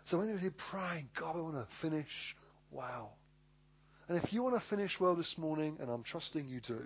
So 0.07 0.19
when 0.19 0.29
you're 0.29 0.53
praying, 0.71 1.11
God, 1.19 1.37
I 1.37 1.41
want 1.41 1.55
to 1.55 1.67
finish 1.81 2.35
well. 2.71 3.17
And 4.09 4.19
if 4.23 4.33
you 4.33 4.43
want 4.43 4.61
to 4.61 4.69
finish 4.69 4.99
well 4.99 5.15
this 5.15 5.35
morning, 5.39 5.77
and 5.81 5.89
I'm 5.89 6.03
trusting 6.03 6.49
you 6.49 6.61
do, 6.61 6.83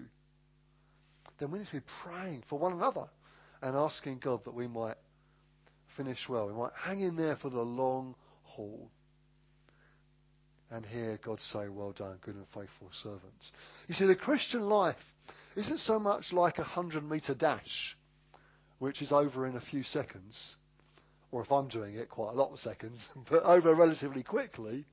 then 1.38 1.50
we 1.50 1.58
need 1.58 1.68
to 1.68 1.76
be 1.76 1.86
praying 2.04 2.44
for 2.50 2.58
one 2.58 2.72
another 2.72 3.06
and 3.62 3.76
asking 3.76 4.20
God 4.22 4.44
that 4.44 4.54
we 4.54 4.68
might 4.68 4.96
finish 5.96 6.18
well. 6.28 6.48
We 6.48 6.52
might 6.52 6.72
hang 6.78 7.00
in 7.00 7.16
there 7.16 7.36
for 7.36 7.48
the 7.48 7.62
long 7.62 8.14
haul 8.42 8.90
and 10.70 10.84
hear 10.84 11.18
God 11.24 11.40
say, 11.40 11.68
Well 11.68 11.92
done, 11.92 12.18
good 12.22 12.34
and 12.34 12.46
faithful 12.48 12.90
servants. 13.02 13.52
You 13.88 13.94
see, 13.94 14.06
the 14.06 14.16
Christian 14.16 14.62
life 14.62 14.96
isn't 15.56 15.78
so 15.78 15.98
much 15.98 16.32
like 16.32 16.58
a 16.58 16.64
hundred 16.64 17.08
meter 17.08 17.34
dash, 17.34 17.96
which 18.78 19.02
is 19.02 19.12
over 19.12 19.46
in 19.46 19.56
a 19.56 19.60
few 19.60 19.82
seconds 19.82 20.56
or 21.34 21.42
if 21.42 21.50
I'm 21.50 21.66
doing 21.66 21.96
it, 21.96 22.08
quite 22.08 22.32
a 22.32 22.36
lot 22.36 22.52
of 22.52 22.60
seconds, 22.60 23.08
but 23.30 23.42
over 23.42 23.74
relatively 23.74 24.22
quickly. 24.22 24.84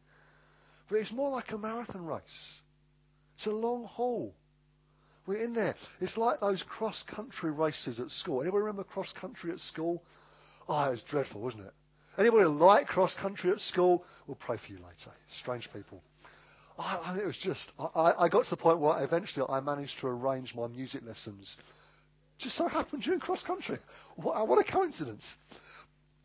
But 0.90 0.98
it's 0.98 1.12
more 1.12 1.30
like 1.30 1.52
a 1.52 1.58
marathon 1.58 2.04
race. 2.04 2.60
It's 3.36 3.46
a 3.46 3.52
long 3.52 3.86
haul. 3.86 4.34
We're 5.28 5.44
in 5.44 5.54
there. 5.54 5.76
It's 6.02 6.18
like 6.18 6.40
those 6.40 6.64
cross 6.64 7.04
country 7.04 7.52
races 7.52 8.00
at 8.00 8.10
school. 8.10 8.42
Anybody 8.42 8.62
remember 8.62 8.84
cross 8.84 9.14
country 9.14 9.52
at 9.52 9.60
school? 9.60 10.04
Oh, 10.68 10.88
it 10.88 10.92
was 10.92 11.04
dreadful, 11.04 11.42
wasn't 11.42 11.68
it? 11.68 11.74
Anybody 12.22 12.44
who 12.44 12.50
liked 12.50 12.88
cross 12.90 13.16
country 13.16 13.50
at 13.50 13.60
school? 13.60 14.04
We'll 14.28 14.36
pray 14.36 14.58
for 14.58 14.72
you 14.72 14.78
later. 14.78 15.12
Strange 15.40 15.68
people. 15.74 16.04
I, 16.78 17.18
it 17.20 17.26
was 17.26 17.38
just, 17.38 17.72
I, 17.80 18.14
I 18.20 18.30
got 18.30 18.44
to 18.44 18.50
the 18.52 18.58
point 18.58 18.80
where 18.80 19.04
eventually 19.04 19.44
I 19.50 19.60
managed 19.60 20.00
to 20.02 20.08
arrange 20.08 20.54
my 20.54 20.68
music 20.68 21.02
lessons. 21.04 21.58
Just 22.38 22.58
so 22.58 22.68
happened 22.68 23.02
during 23.02 23.20
cross 23.20 23.42
country. 23.42 23.80
What, 24.18 24.48
what 24.48 24.60
a 24.60 24.72
coincidence. 24.72 25.26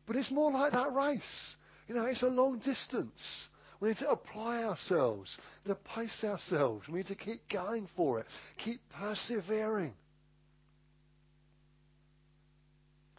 But 0.06 0.16
it's 0.16 0.30
more 0.30 0.52
like 0.52 0.72
that 0.72 0.92
race. 0.92 1.56
You 1.88 1.94
know, 1.94 2.04
it's 2.04 2.22
a 2.22 2.28
long 2.28 2.58
distance. 2.58 3.48
We 3.80 3.88
need 3.88 3.98
to 3.98 4.10
apply 4.10 4.64
ourselves, 4.64 5.38
We 5.64 5.70
need 5.70 5.78
to 5.78 5.94
pace 5.94 6.24
ourselves. 6.24 6.88
We 6.88 6.98
need 6.98 7.06
to 7.06 7.14
keep 7.14 7.40
going 7.50 7.88
for 7.96 8.20
it, 8.20 8.26
keep 8.62 8.80
persevering. 9.00 9.94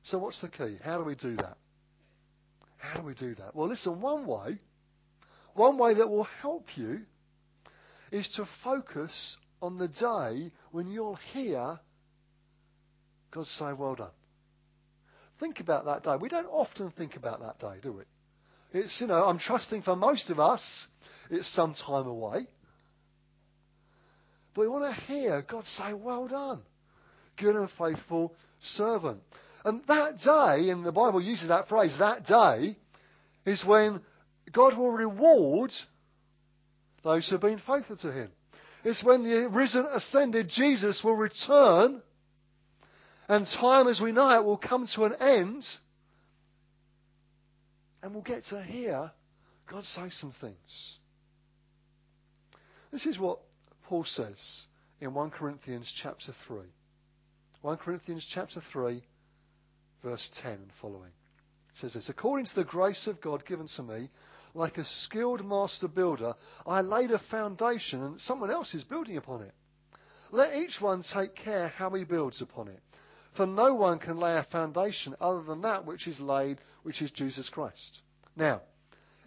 So, 0.04 0.20
what's 0.20 0.40
the 0.42 0.50
key? 0.50 0.78
How 0.84 1.00
do 1.00 1.04
we 1.04 1.16
do 1.16 1.36
that? 1.38 1.58
How 2.88 3.00
do 3.02 3.06
we 3.06 3.14
do 3.14 3.36
that? 3.36 3.56
Well, 3.56 3.68
listen, 3.68 4.02
one 4.02 4.26
way, 4.26 4.60
one 5.54 5.78
way 5.78 5.96
that 5.96 6.10
will 6.10 6.28
help 6.42 6.66
you 6.76 7.02
is 8.12 8.28
to 8.36 8.48
focus 8.64 9.38
on 9.62 9.78
the 9.78 9.88
day 9.88 10.52
when 10.72 10.88
you'll 10.88 11.20
hear 11.34 11.80
God 13.32 13.48
say, 13.48 13.74
Well 13.74 13.96
done. 13.96 14.12
Think 15.40 15.60
about 15.60 15.86
that 15.86 16.04
day. 16.04 16.16
We 16.20 16.30
don't 16.30 16.48
often 16.48 16.92
think 16.92 17.16
about 17.16 17.42
that 17.42 17.60
day, 17.60 17.80
do 17.82 17.94
we? 17.94 18.04
It's, 18.74 19.00
you 19.02 19.08
know, 19.08 19.26
I'm 19.26 19.40
trusting 19.40 19.84
for 19.84 19.96
most 19.96 20.30
of 20.30 20.40
us, 20.40 20.88
it's 21.30 21.54
some 21.54 21.74
time 21.74 22.08
away. 22.08 22.48
But 24.54 24.62
we 24.62 24.68
want 24.68 24.96
to 24.96 25.02
hear 25.02 25.44
God 25.48 25.66
say, 25.66 25.94
Well 25.94 26.28
done, 26.28 26.62
good 27.38 27.56
and 27.56 27.70
faithful 27.78 28.34
servant. 28.62 29.22
And 29.66 29.82
that 29.88 30.20
day, 30.20 30.70
and 30.70 30.86
the 30.86 30.92
Bible 30.92 31.22
uses 31.22 31.48
that 31.50 31.68
phrase, 31.68 31.98
that 32.00 32.26
day, 32.26 32.78
is 33.46 33.66
when 33.66 34.02
God 34.52 34.78
will 34.78 34.92
reward 34.92 35.72
those 37.04 37.28
who 37.28 37.36
have 37.36 37.42
been 37.42 37.60
faithful 37.60 37.98
to 37.98 38.12
Him. 38.12 38.30
It's 38.84 39.04
when 39.04 39.24
the 39.24 39.50
risen, 39.50 39.86
ascended 39.92 40.50
Jesus 40.50 41.04
will 41.04 41.16
return, 41.16 42.02
and 43.28 43.46
time 43.48 43.88
as 43.88 44.00
we 44.00 44.12
know 44.12 44.30
it 44.30 44.46
will 44.46 44.58
come 44.58 44.88
to 44.96 45.04
an 45.04 45.16
end 45.20 45.64
and 48.02 48.14
we'll 48.14 48.24
get 48.24 48.46
to 48.46 48.62
hear 48.64 49.12
God 49.70 49.84
say 49.84 50.10
some 50.10 50.34
things. 50.40 50.98
This 52.92 53.06
is 53.06 53.20
what 53.20 53.40
Paul 53.88 54.06
says 54.06 54.40
in 55.02 55.14
1 55.14 55.32
Corinthians 55.32 55.92
chapter 56.02 56.32
3. 56.48 56.60
1 57.62 57.78
Corinthians 57.78 58.26
chapter 58.34 58.62
3, 58.72 59.04
verse 60.04 60.30
10 60.42 60.52
and 60.52 60.72
following. 60.82 61.12
It 61.74 61.82
says 61.82 61.94
this 61.94 62.10
According 62.10 62.46
to 62.48 62.56
the 62.56 62.64
grace 62.64 63.08
of 63.08 63.22
God 63.22 63.46
given 63.46 63.68
to 63.76 63.84
me, 63.84 64.10
like 64.54 64.78
a 64.78 64.86
skilled 64.86 65.46
master 65.46 65.88
builder, 65.88 66.34
I 66.66 66.82
laid 66.82 67.12
a 67.12 67.20
foundation 67.20 68.04
and 68.04 68.20
someone 68.20 68.50
else 68.50 68.74
is 68.74 68.84
building 68.84 69.18
upon 69.18 69.44
it. 69.44 69.54
Let 70.32 70.56
each 70.56 70.82
one 70.82 71.04
take 71.04 71.36
care 71.36 71.70
how 71.70 71.90
he 71.92 72.04
builds 72.04 72.42
upon 72.42 72.68
it. 72.68 72.82
For 73.36 73.46
no 73.46 73.76
one 73.76 74.00
can 74.00 74.18
lay 74.18 74.36
a 74.36 74.48
foundation 74.52 75.16
other 75.22 75.44
than 75.44 75.62
that 75.62 75.86
which 75.86 76.08
is 76.08 76.20
laid, 76.20 76.58
which 76.84 77.02
is 77.02 77.12
Jesus 77.12 77.50
Christ. 77.50 78.02
Now, 78.36 78.62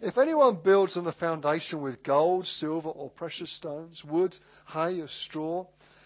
if 0.01 0.17
anyone 0.17 0.59
builds 0.63 0.97
on 0.97 1.05
the 1.05 1.13
foundation 1.13 1.81
with 1.81 2.03
gold, 2.03 2.45
silver, 2.47 2.89
or 2.89 3.09
precious 3.09 3.55
stones, 3.55 4.03
wood, 4.03 4.35
hay, 4.67 4.99
or 4.99 5.07
straw, 5.07 5.67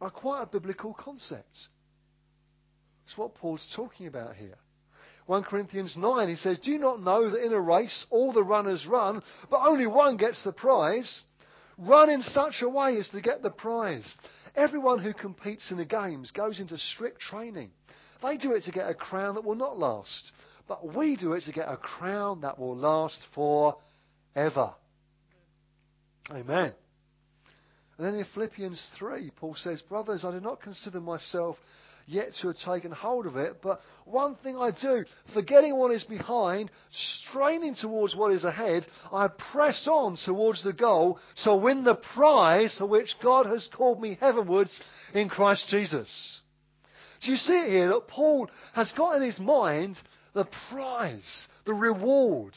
are 0.00 0.10
quite 0.10 0.42
a 0.42 0.46
biblical 0.46 0.94
concept. 0.94 1.56
It's 3.04 3.16
what 3.16 3.34
Paul's 3.34 3.72
talking 3.76 4.06
about 4.06 4.36
here. 4.36 4.58
1 5.26 5.44
Corinthians 5.44 5.96
9, 5.96 6.28
he 6.28 6.36
says, 6.36 6.58
Do 6.58 6.70
you 6.70 6.78
not 6.78 7.02
know 7.02 7.30
that 7.30 7.44
in 7.44 7.52
a 7.52 7.60
race 7.60 8.06
all 8.10 8.32
the 8.32 8.44
runners 8.44 8.86
run, 8.86 9.22
but 9.50 9.66
only 9.66 9.86
one 9.86 10.16
gets 10.16 10.42
the 10.44 10.52
prize? 10.52 11.22
Run 11.78 12.10
in 12.10 12.22
such 12.22 12.62
a 12.62 12.68
way 12.68 12.96
as 12.96 13.08
to 13.08 13.20
get 13.20 13.42
the 13.42 13.50
prize. 13.50 14.14
Everyone 14.54 15.00
who 15.00 15.12
competes 15.12 15.70
in 15.70 15.76
the 15.76 15.84
games 15.84 16.30
goes 16.30 16.60
into 16.60 16.78
strict 16.78 17.20
training. 17.20 17.70
They 18.22 18.36
do 18.36 18.52
it 18.52 18.64
to 18.64 18.72
get 18.72 18.88
a 18.88 18.94
crown 18.94 19.34
that 19.34 19.44
will 19.44 19.56
not 19.56 19.78
last, 19.78 20.32
but 20.68 20.94
we 20.94 21.16
do 21.16 21.32
it 21.32 21.44
to 21.44 21.52
get 21.52 21.68
a 21.68 21.76
crown 21.76 22.40
that 22.40 22.58
will 22.58 22.76
last 22.76 23.20
forever. 23.34 24.74
Amen. 26.30 26.72
And 27.98 28.06
then 28.06 28.14
in 28.14 28.26
Philippians 28.34 28.90
3, 28.98 29.30
Paul 29.36 29.54
says, 29.54 29.80
Brothers, 29.82 30.24
I 30.24 30.32
do 30.32 30.40
not 30.40 30.60
consider 30.60 31.00
myself 31.00 31.56
yet 32.06 32.34
to 32.40 32.48
have 32.48 32.56
taken 32.58 32.92
hold 32.92 33.26
of 33.26 33.36
it, 33.36 33.60
but 33.62 33.80
one 34.04 34.36
thing 34.36 34.56
I 34.56 34.70
do, 34.70 35.04
forgetting 35.34 35.76
what 35.76 35.90
is 35.90 36.04
behind, 36.04 36.70
straining 36.90 37.74
towards 37.74 38.14
what 38.14 38.32
is 38.32 38.44
ahead, 38.44 38.86
I 39.12 39.28
press 39.28 39.88
on 39.90 40.16
towards 40.16 40.62
the 40.62 40.72
goal 40.72 41.18
to 41.44 41.56
win 41.56 41.84
the 41.84 41.96
prize 41.96 42.76
for 42.78 42.86
which 42.86 43.16
God 43.22 43.46
has 43.46 43.68
called 43.74 44.00
me 44.00 44.16
heavenwards 44.20 44.80
in 45.14 45.28
Christ 45.28 45.68
Jesus. 45.68 46.40
Do 47.22 47.32
you 47.32 47.36
see 47.36 47.54
it 47.54 47.70
here 47.70 47.88
that 47.88 48.08
Paul 48.08 48.48
has 48.74 48.92
got 48.92 49.16
in 49.16 49.22
his 49.22 49.40
mind 49.40 49.96
the 50.34 50.46
prize, 50.70 51.48
the 51.64 51.74
reward? 51.74 52.52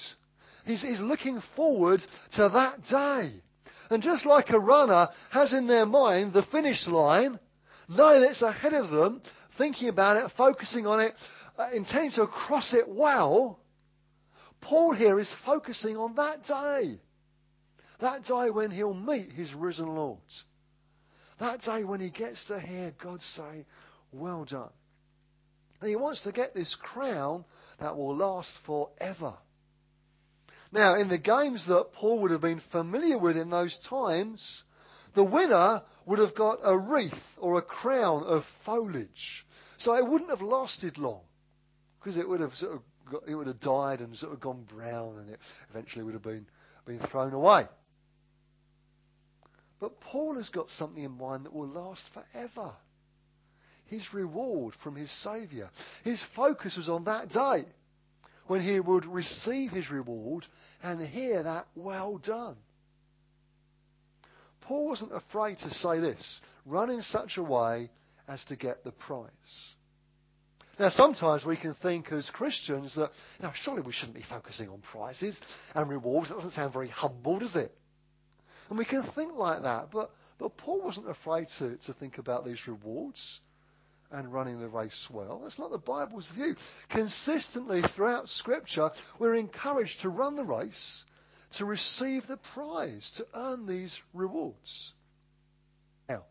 He's, 0.65 0.81
he's 0.81 0.99
looking 0.99 1.41
forward 1.55 2.01
to 2.33 2.49
that 2.49 2.83
day. 2.83 3.41
And 3.89 4.03
just 4.03 4.25
like 4.25 4.49
a 4.49 4.59
runner 4.59 5.09
has 5.31 5.51
in 5.53 5.67
their 5.67 5.85
mind 5.85 6.33
the 6.33 6.43
finish 6.51 6.87
line, 6.87 7.39
knowing 7.87 8.23
it's 8.23 8.41
ahead 8.41 8.73
of 8.73 8.91
them, 8.91 9.21
thinking 9.57 9.89
about 9.89 10.17
it, 10.17 10.31
focusing 10.37 10.85
on 10.85 10.99
it, 10.99 11.13
uh, 11.57 11.69
intending 11.73 12.11
to 12.11 12.27
cross 12.27 12.73
it 12.73 12.87
well, 12.87 13.59
Paul 14.61 14.93
here 14.93 15.19
is 15.19 15.33
focusing 15.45 15.97
on 15.97 16.15
that 16.15 16.45
day. 16.45 16.99
That 18.01 18.23
day 18.23 18.49
when 18.49 18.71
he'll 18.71 18.93
meet 18.93 19.31
his 19.31 19.53
risen 19.53 19.87
Lord. 19.87 20.19
That 21.39 21.61
day 21.61 21.83
when 21.83 21.99
he 21.99 22.09
gets 22.09 22.45
to 22.45 22.59
hear 22.59 22.93
God 23.01 23.21
say, 23.21 23.65
Well 24.11 24.45
done. 24.45 24.71
And 25.81 25.89
he 25.89 25.95
wants 25.95 26.21
to 26.21 26.31
get 26.31 26.53
this 26.53 26.75
crown 26.81 27.45
that 27.79 27.95
will 27.95 28.15
last 28.15 28.51
forever. 28.65 29.33
Now, 30.71 30.95
in 30.95 31.09
the 31.09 31.17
games 31.17 31.65
that 31.67 31.93
Paul 31.93 32.21
would 32.21 32.31
have 32.31 32.41
been 32.41 32.61
familiar 32.71 33.17
with 33.17 33.37
in 33.37 33.49
those 33.49 33.77
times, 33.89 34.63
the 35.15 35.23
winner 35.23 35.81
would 36.05 36.19
have 36.19 36.35
got 36.35 36.59
a 36.63 36.77
wreath 36.77 37.13
or 37.37 37.57
a 37.57 37.63
crown 37.63 38.23
of 38.23 38.43
foliage. 38.65 39.45
So 39.77 39.95
it 39.95 40.07
wouldn't 40.07 40.29
have 40.29 40.41
lasted 40.41 40.97
long 40.97 41.21
because 41.99 42.17
it 42.17 42.27
would 42.27 42.41
have 42.41 42.53
sort 42.55 42.73
of 42.73 42.81
got, 43.11 43.23
it 43.27 43.35
would 43.35 43.47
have 43.47 43.59
died 43.59 44.01
and 44.01 44.15
sort 44.15 44.33
of 44.33 44.39
gone 44.39 44.63
brown 44.63 45.17
and 45.17 45.29
it 45.29 45.39
eventually 45.71 46.03
would 46.03 46.13
have 46.13 46.23
been, 46.23 46.45
been 46.85 46.99
thrown 47.07 47.33
away. 47.33 47.65
But 49.79 49.99
Paul 50.01 50.35
has 50.35 50.49
got 50.49 50.69
something 50.69 51.03
in 51.03 51.17
mind 51.17 51.45
that 51.45 51.53
will 51.53 51.67
last 51.67 52.03
forever. 52.13 52.73
His 53.85 54.13
reward 54.13 54.75
from 54.83 54.95
his 54.95 55.09
Saviour. 55.23 55.69
His 56.03 56.23
focus 56.35 56.77
was 56.77 56.89
on 56.89 57.05
that 57.05 57.29
day 57.29 57.65
when 58.49 58.61
he 58.61 58.79
would 58.79 59.05
receive 59.05 59.69
his 59.69 59.91
reward 59.91 60.43
and 60.81 61.05
hear 61.05 61.43
that 61.43 61.67
well 61.75 62.17
done. 62.17 62.55
Paul 64.61 64.87
wasn't 64.87 65.13
afraid 65.13 65.59
to 65.59 65.71
say 65.75 65.99
this 65.99 66.41
run 66.65 66.89
in 66.89 67.03
such 67.03 67.37
a 67.37 67.43
way 67.43 67.91
as 68.27 68.43
to 68.45 68.55
get 68.55 68.83
the 68.83 68.91
prize. 68.91 69.29
Now, 70.79 70.89
sometimes 70.89 71.45
we 71.45 71.57
can 71.57 71.75
think 71.75 72.11
as 72.11 72.27
Christians 72.31 72.95
that, 72.95 73.11
know, 73.39 73.51
surely 73.53 73.83
we 73.83 73.93
shouldn't 73.93 74.17
be 74.17 74.25
focusing 74.27 74.69
on 74.69 74.81
prizes 74.81 75.39
and 75.75 75.87
rewards. 75.87 76.29
That 76.29 76.37
doesn't 76.37 76.53
sound 76.53 76.73
very 76.73 76.89
humble, 76.89 77.37
does 77.37 77.55
it? 77.55 77.71
And 78.69 78.79
we 78.79 78.85
can 78.85 79.03
think 79.13 79.35
like 79.35 79.61
that, 79.61 79.89
but, 79.91 80.09
but 80.39 80.57
Paul 80.57 80.81
wasn't 80.83 81.07
afraid 81.07 81.47
to, 81.59 81.77
to 81.85 81.93
think 81.93 82.17
about 82.17 82.45
these 82.45 82.67
rewards 82.67 83.41
and 84.11 84.33
running 84.33 84.59
the 84.59 84.67
race 84.67 85.07
well. 85.11 85.41
That's 85.43 85.59
not 85.59 85.71
the 85.71 85.77
Bible's 85.77 86.29
view. 86.35 86.55
Consistently 86.89 87.81
throughout 87.95 88.27
Scripture, 88.27 88.89
we're 89.19 89.35
encouraged 89.35 90.01
to 90.01 90.09
run 90.09 90.35
the 90.35 90.43
race, 90.43 91.03
to 91.57 91.65
receive 91.65 92.27
the 92.27 92.39
prize, 92.53 93.11
to 93.17 93.25
earn 93.35 93.65
these 93.65 93.97
rewards. 94.13 94.93
Now, 96.07 96.23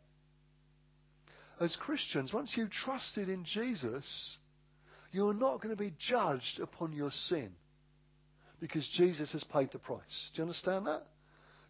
as 1.61 1.77
Christians, 1.77 2.33
once 2.33 2.55
you've 2.57 2.71
trusted 2.71 3.29
in 3.29 3.45
Jesus, 3.45 4.39
you're 5.13 5.35
not 5.35 5.63
going 5.63 5.75
to 5.75 5.83
be 5.83 5.95
judged 5.99 6.61
upon 6.61 6.93
your 6.93 7.11
sin 7.11 7.53
because 8.61 8.89
Jesus 8.97 9.33
has 9.33 9.45
paid 9.45 9.71
the 9.73 9.79
price. 9.79 10.31
Do 10.35 10.39
you 10.39 10.43
understand 10.43 10.87
that? 10.87 11.05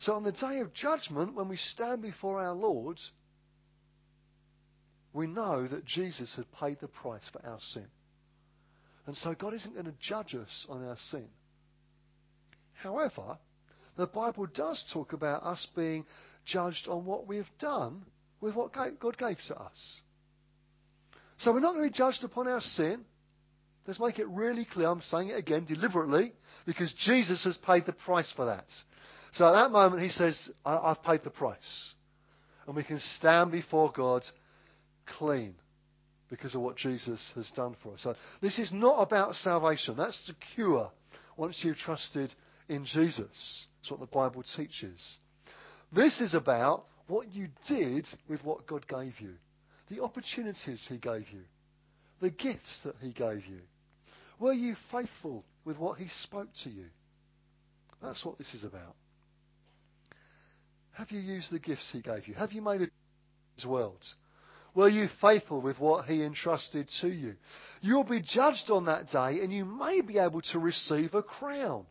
So 0.00 0.14
on 0.14 0.22
the 0.22 0.32
day 0.32 0.60
of 0.60 0.72
judgment, 0.72 1.34
when 1.34 1.48
we 1.48 1.56
stand 1.56 2.02
before 2.02 2.40
our 2.40 2.54
Lord, 2.54 2.98
we 5.12 5.26
know 5.26 5.66
that 5.66 5.84
Jesus 5.84 6.34
had 6.36 6.50
paid 6.52 6.78
the 6.80 6.88
price 6.88 7.28
for 7.32 7.44
our 7.46 7.58
sin. 7.60 7.86
And 9.06 9.16
so 9.16 9.34
God 9.34 9.54
isn't 9.54 9.72
going 9.72 9.86
to 9.86 9.94
judge 10.00 10.34
us 10.34 10.66
on 10.68 10.86
our 10.86 10.98
sin. 11.10 11.28
However, 12.74 13.38
the 13.96 14.06
Bible 14.06 14.46
does 14.46 14.84
talk 14.92 15.12
about 15.12 15.42
us 15.42 15.66
being 15.74 16.04
judged 16.44 16.88
on 16.88 17.04
what 17.04 17.26
we 17.26 17.38
have 17.38 17.48
done 17.58 18.04
with 18.40 18.54
what 18.54 18.72
God 18.72 19.18
gave 19.18 19.38
to 19.48 19.56
us. 19.56 20.00
So 21.38 21.52
we're 21.52 21.60
not 21.60 21.74
going 21.74 21.86
to 21.86 21.90
be 21.90 21.96
judged 21.96 22.22
upon 22.22 22.46
our 22.48 22.60
sin. 22.60 23.04
Let's 23.86 24.00
make 24.00 24.18
it 24.18 24.28
really 24.28 24.66
clear. 24.66 24.88
I'm 24.88 25.00
saying 25.02 25.30
it 25.30 25.38
again 25.38 25.64
deliberately 25.64 26.32
because 26.66 26.92
Jesus 27.04 27.44
has 27.44 27.56
paid 27.56 27.86
the 27.86 27.92
price 27.92 28.32
for 28.36 28.44
that. 28.46 28.66
So 29.32 29.46
at 29.46 29.52
that 29.52 29.70
moment, 29.70 30.02
he 30.02 30.10
says, 30.10 30.50
I've 30.64 31.02
paid 31.02 31.24
the 31.24 31.30
price. 31.30 31.94
And 32.66 32.76
we 32.76 32.84
can 32.84 33.00
stand 33.16 33.50
before 33.50 33.90
God 33.96 34.22
clean 35.16 35.54
because 36.30 36.54
of 36.54 36.60
what 36.60 36.76
Jesus 36.76 37.30
has 37.34 37.50
done 37.52 37.76
for 37.82 37.94
us. 37.94 38.02
So 38.02 38.14
this 38.42 38.58
is 38.58 38.72
not 38.72 39.00
about 39.00 39.34
salvation. 39.34 39.96
That's 39.96 40.26
the 40.26 40.34
cure 40.54 40.90
once 41.36 41.60
you've 41.62 41.76
trusted 41.76 42.34
in 42.68 42.84
Jesus. 42.84 43.66
That's 43.80 43.90
what 43.90 44.00
the 44.00 44.06
Bible 44.06 44.42
teaches. 44.56 45.18
This 45.92 46.20
is 46.20 46.34
about 46.34 46.84
what 47.06 47.32
you 47.32 47.48
did 47.66 48.06
with 48.28 48.44
what 48.44 48.66
God 48.66 48.86
gave 48.86 49.18
you, 49.20 49.34
the 49.90 50.02
opportunities 50.02 50.86
He 50.88 50.98
gave 50.98 51.28
you, 51.32 51.42
the 52.20 52.30
gifts 52.30 52.80
that 52.84 52.96
He 53.00 53.12
gave 53.12 53.46
you. 53.46 53.60
Were 54.38 54.52
you 54.52 54.76
faithful 54.92 55.44
with 55.64 55.78
what 55.78 55.98
He 55.98 56.08
spoke 56.22 56.48
to 56.64 56.70
you? 56.70 56.86
That's 58.02 58.24
what 58.24 58.38
this 58.38 58.52
is 58.54 58.64
about. 58.64 58.94
Have 60.92 61.10
you 61.10 61.20
used 61.20 61.50
the 61.50 61.58
gifts 61.58 61.88
He 61.92 62.02
gave 62.02 62.28
you? 62.28 62.34
Have 62.34 62.52
you 62.52 62.60
made 62.60 62.82
a 62.82 62.88
His 63.56 63.64
world? 63.64 64.04
Were 64.78 64.88
you 64.88 65.08
faithful 65.20 65.60
with 65.60 65.80
what 65.80 66.04
He 66.04 66.22
entrusted 66.22 66.88
to 67.00 67.08
you? 67.08 67.34
You'll 67.80 68.04
be 68.04 68.22
judged 68.22 68.70
on 68.70 68.84
that 68.84 69.10
day 69.10 69.40
and 69.42 69.52
you 69.52 69.64
may 69.64 70.02
be 70.02 70.18
able 70.18 70.40
to 70.52 70.60
receive 70.60 71.14
a 71.14 71.22
crown. 71.22 71.84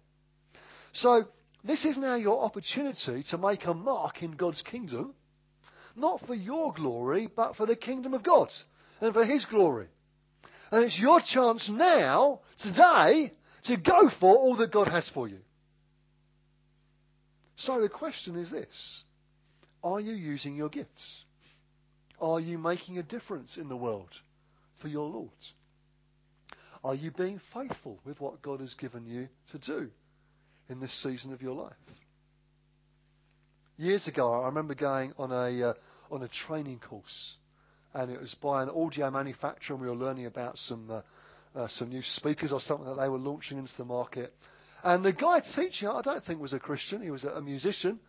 So, 0.94 1.26
this 1.66 1.84
is 1.84 1.98
now 1.98 2.16
your 2.16 2.42
opportunity 2.42 3.26
to 3.30 3.38
make 3.38 3.66
a 3.66 3.74
mark 3.74 4.24
in 4.24 4.38
God's 4.38 4.62
kingdom, 4.62 5.16
not 5.98 6.26
for 6.26 6.34
your 6.34 6.72
glory, 6.74 7.28
but 7.36 7.58
for 7.58 7.66
the 7.66 7.76
kingdom 7.76 8.14
of 8.14 8.24
God 8.24 8.48
and 9.02 9.14
for 9.14 9.26
His 9.26 9.44
glory. 9.44 9.88
And 10.72 10.86
it's 10.86 10.98
your 10.98 11.20
chance 11.20 11.68
now, 11.70 12.40
today, 12.58 13.34
to 13.66 13.76
go 13.76 14.10
for 14.18 14.34
all 14.34 14.56
that 14.56 14.72
God 14.72 14.88
has 14.88 15.12
for 15.14 15.28
you. 15.28 15.40
So 17.58 17.82
the 17.82 17.90
question 17.90 18.38
is 18.38 18.50
this 18.50 19.04
Are 19.84 20.00
you 20.00 20.14
using 20.14 20.56
your 20.56 20.70
gifts? 20.70 21.26
Are 22.20 22.40
you 22.40 22.58
making 22.58 22.98
a 22.98 23.04
difference 23.04 23.58
in 23.58 23.70
the 23.70 23.76
world 23.76 24.10
for 24.82 24.88
your 24.88 25.08
Lord? 25.08 25.30
Are 26.84 26.96
you 26.96 27.12
being 27.12 27.40
faithful 27.54 28.00
with 28.06 28.20
what 28.20 28.42
God 28.42 28.60
has 28.60 28.74
given 28.76 29.06
you 29.06 29.28
to 29.52 29.58
do 29.60 29.90
in 30.70 30.80
this 30.80 31.04
season 31.04 31.34
of 31.34 31.42
your 31.42 31.56
life? 31.56 31.74
Years 33.78 34.08
ago, 34.08 34.42
I 34.42 34.48
remember 34.48 34.74
going 34.74 35.14
on 35.18 35.32
a 35.32 35.70
uh, 35.70 35.74
on 36.10 36.24
a 36.24 36.30
training 36.48 36.80
course, 36.80 37.36
and 37.94 38.12
it 38.12 38.20
was 38.20 38.36
by 38.42 38.64
an 38.64 38.70
audio 38.70 39.12
manufacturer, 39.12 39.76
and 39.76 39.82
we 39.82 39.90
were 39.90 39.96
learning 39.96 40.26
about 40.26 40.58
some 40.58 40.90
uh, 40.90 41.02
uh, 41.56 41.68
some 41.68 41.90
new 41.90 42.02
speakers 42.02 42.52
or 42.52 42.60
something 42.60 42.88
that 42.88 43.00
they 43.00 43.10
were 43.10 43.18
launching 43.18 43.58
into 43.58 43.76
the 43.78 43.86
market. 43.86 44.34
And 44.84 45.04
the 45.04 45.14
guy 45.14 45.42
teaching, 45.56 45.88
I 45.88 46.02
don't 46.02 46.24
think 46.24 46.40
was 46.40 46.54
a 46.54 46.60
Christian. 46.60 47.02
He 47.02 47.12
was 47.12 47.24
a, 47.24 47.30
a 47.30 47.42
musician, 47.42 48.00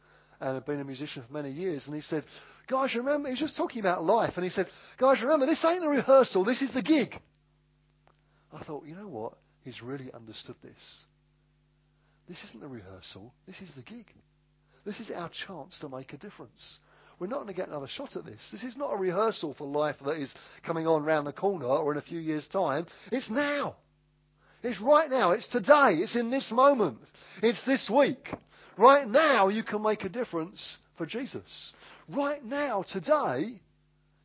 and 0.41 0.55
had 0.55 0.67
been 0.67 0.81
a 0.81 0.85
musician 0.85 1.23
for 1.27 1.33
many 1.33 1.51
years. 1.51 1.87
And 1.87 1.95
he 1.95 2.03
said, 2.03 2.25
Guys, 2.69 2.95
remember, 2.95 3.29
he 3.29 3.33
was 3.33 3.41
just 3.41 3.57
talking 3.57 3.81
about 3.81 4.05
life. 4.05 4.33
And 4.37 4.45
he 4.45 4.51
said, 4.51 4.67
Guys, 4.99 5.23
remember, 5.23 5.47
this 5.47 5.65
ain't 5.65 5.81
the 5.81 5.89
rehearsal, 5.89 6.45
this 6.45 6.63
is 6.63 6.73
the 6.73 6.83
gig. 6.83 7.15
I 8.53 8.63
thought, 8.65 8.87
you 8.87 8.95
know 8.95 9.09
what? 9.09 9.35
He's 9.63 9.83
really 9.83 10.13
understood 10.13 10.57
this. 10.63 11.05
This 12.29 12.43
isn't 12.45 12.61
the 12.61 12.69
rehearsal, 12.69 13.33
this 13.47 13.61
is 13.61 13.73
the 13.75 13.83
gig. 13.83 14.07
This 14.85 15.01
is 15.01 15.11
our 15.11 15.31
chance 15.31 15.79
to 15.81 15.89
make 15.89 16.13
a 16.13 16.17
difference. 16.17 16.79
We're 17.19 17.27
not 17.27 17.37
going 17.37 17.49
to 17.49 17.55
get 17.55 17.69
another 17.69 17.89
shot 17.89 18.17
at 18.17 18.25
this. 18.25 18.41
This 18.53 18.63
is 18.63 18.77
not 18.77 18.95
a 18.95 18.97
rehearsal 18.97 19.55
for 19.55 19.67
life 19.67 19.97
that 20.05 20.21
is 20.21 20.33
coming 20.65 20.87
on 20.87 21.05
round 21.05 21.27
the 21.27 21.33
corner 21.33 21.67
or 21.67 21.93
in 21.93 21.99
a 21.99 22.03
few 22.03 22.21
years' 22.21 22.47
time. 22.49 22.87
It's 23.11 23.31
now. 23.31 23.77
It's 24.63 24.81
right 24.81 25.11
now. 25.11 25.33
It's 25.33 25.49
today. 25.49 25.97
It's 25.97 26.17
in 26.17 26.31
this 26.31 26.51
moment. 26.53 26.99
It's 27.43 27.63
this 27.65 27.91
week. 27.95 28.33
Right 28.77 29.07
now, 29.07 29.49
you 29.49 29.65
can 29.65 29.83
make 29.83 30.05
a 30.05 30.09
difference 30.09 30.79
for 30.97 31.07
Jesus. 31.07 31.73
Right 32.09 32.43
now, 32.43 32.85
today, 32.91 33.61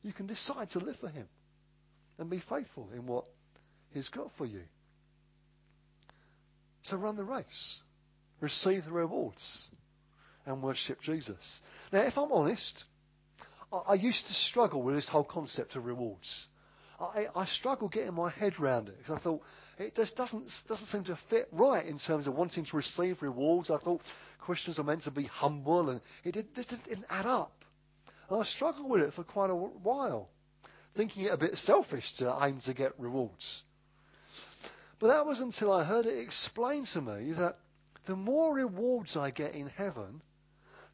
you 0.04 0.14
can 0.14 0.28
decide 0.28 0.70
to 0.72 0.80
live 0.80 0.96
for 1.00 1.10
Him 1.10 1.28
and 2.18 2.30
be 2.30 2.42
faithful 2.50 2.90
in 2.94 3.06
what 3.06 3.26
He's 3.92 4.10
got 4.10 4.30
for 4.38 4.46
you. 4.46 4.62
So 6.84 6.98
run 6.98 7.16
the 7.16 7.24
race, 7.24 7.82
receive 8.42 8.86
the 8.86 8.92
rewards, 8.92 9.70
and 10.46 10.62
worship 10.62 11.02
Jesus. 11.02 11.62
Now, 11.92 12.02
if 12.02 12.18
I'm 12.18 12.32
honest, 12.32 12.84
I, 13.88 13.96
used 13.96 14.28
to 14.28 14.34
struggle 14.34 14.84
with 14.84 14.96
this 14.96 15.08
whole 15.08 15.24
concept 15.24 15.76
of 15.76 15.86
rewards. 15.86 16.48
I, 17.00 17.26
I 17.36 17.46
struggled 17.46 17.92
getting 17.92 18.14
my 18.14 18.30
head 18.30 18.54
around 18.60 18.90
it 18.90 18.98
because 18.98 19.18
I 19.18 19.22
thought 19.22 19.42
it 19.80 19.96
just 19.96 20.16
doesn't 20.16 20.50
doesn't 20.68 20.88
seem 20.88 21.04
to 21.06 21.18
fit 21.30 21.48
right 21.52 21.86
in 21.86 21.98
terms 21.98 22.28
of 22.28 22.36
wanting 22.36 22.66
to 22.66 22.78
receive 22.78 23.22
rewards. 23.22 23.72
I 23.72 23.78
thought 23.78 24.02
Christians 24.40 24.78
are 24.78 24.84
meant 24.84 25.04
to 25.04 25.12
be 25.12 25.24
humble, 25.24 25.90
and 25.90 26.02
it 26.24 26.56
this 26.56 26.68
didn't 26.68 27.06
add 27.10 27.26
up. 27.26 27.63
And 28.34 28.42
I 28.42 28.46
struggled 28.46 28.90
with 28.90 29.04
it 29.04 29.14
for 29.14 29.24
quite 29.24 29.52
a 29.52 29.56
while, 29.56 30.28
thinking 30.98 31.26
it 31.26 31.32
a 31.32 31.38
bit 31.38 31.54
selfish 31.54 32.16
to 32.18 32.36
aim 32.42 32.62
to 32.66 32.74
get 32.74 33.00
rewards. 33.00 33.62
But 35.00 35.10
that 35.10 35.28
was 35.28 35.40
until 35.40 35.72
I 35.72 35.84
heard 35.84 36.08
it 36.08 36.18
explained 36.18 36.88
to 36.94 37.02
me 37.02 37.34
that 37.34 37.58
the 38.08 38.16
more 38.16 38.56
rewards 38.56 39.16
I 39.16 39.30
get 39.30 39.54
in 39.54 39.68
heaven, 39.68 40.24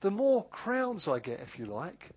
the 0.02 0.12
more 0.12 0.48
crowns 0.48 1.08
I 1.08 1.20
get, 1.20 1.40
if 1.40 1.58
you 1.58 1.66
like, 1.66 2.12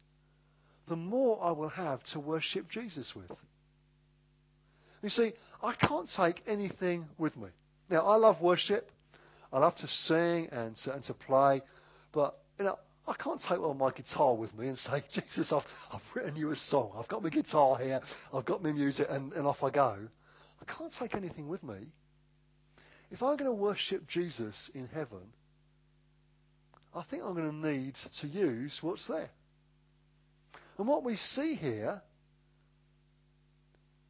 the 0.89 0.97
more 0.97 1.39
I 1.41 1.53
will 1.53 1.69
have 1.69 2.03
to 2.15 2.19
worship 2.19 2.69
Jesus 2.69 3.15
with. 3.15 3.31
You 5.03 5.09
see, 5.09 5.35
I 5.63 5.75
can't 5.75 6.09
take 6.17 6.43
anything 6.49 7.07
with 7.17 7.37
me. 7.37 7.51
Now, 7.89 8.07
I 8.07 8.17
love 8.17 8.41
worship. 8.41 8.91
I 9.53 9.61
love 9.61 9.77
to 9.77 9.87
sing 9.87 10.49
and 10.51 10.77
to, 10.79 10.95
and 10.95 11.05
to 11.05 11.15
play. 11.15 11.63
But, 12.13 12.37
you 12.59 12.65
know, 12.65 12.79
I 13.07 13.15
can't 13.15 13.41
take 13.41 13.59
on 13.59 13.79
my 13.79 13.91
guitar 13.91 14.35
with 14.35 14.57
me 14.57 14.69
and 14.69 14.79
say, 14.79 15.03
Jesus, 15.13 15.53
I've, 15.53 15.65
I've 15.93 16.03
written 16.15 16.37
you 16.37 16.51
a 16.51 16.57
song. 16.57 16.93
I've 16.97 17.09
got 17.09 17.23
my 17.23 17.31
guitar 17.31 17.77
here. 17.79 18.01
I've 18.33 18.45
got 18.45 18.63
my 18.63 18.73
music, 18.73 19.07
and, 19.11 19.33
and 19.33 19.47
off 19.47 19.63
I 19.63 19.71
go. 19.71 19.99
I 20.61 20.73
can't 20.73 20.93
take 20.99 21.15
anything 21.15 21.49
with 21.49 21.63
me. 21.63 21.89
If 23.11 23.23
I'm 23.23 23.37
going 23.37 23.51
to 23.51 23.53
worship 23.53 24.07
Jesus 24.09 24.71
in 24.75 24.87
heaven, 24.87 25.33
I 26.95 27.03
think 27.11 27.23
I'm 27.25 27.35
going 27.35 27.51
to 27.51 27.71
need 27.71 27.95
to 28.21 28.27
use 28.27 28.79
what's 28.81 29.07
there. 29.09 29.31
And 30.79 30.87
what 30.87 31.05
we 31.05 31.17
see 31.17 31.55
here 31.55 32.01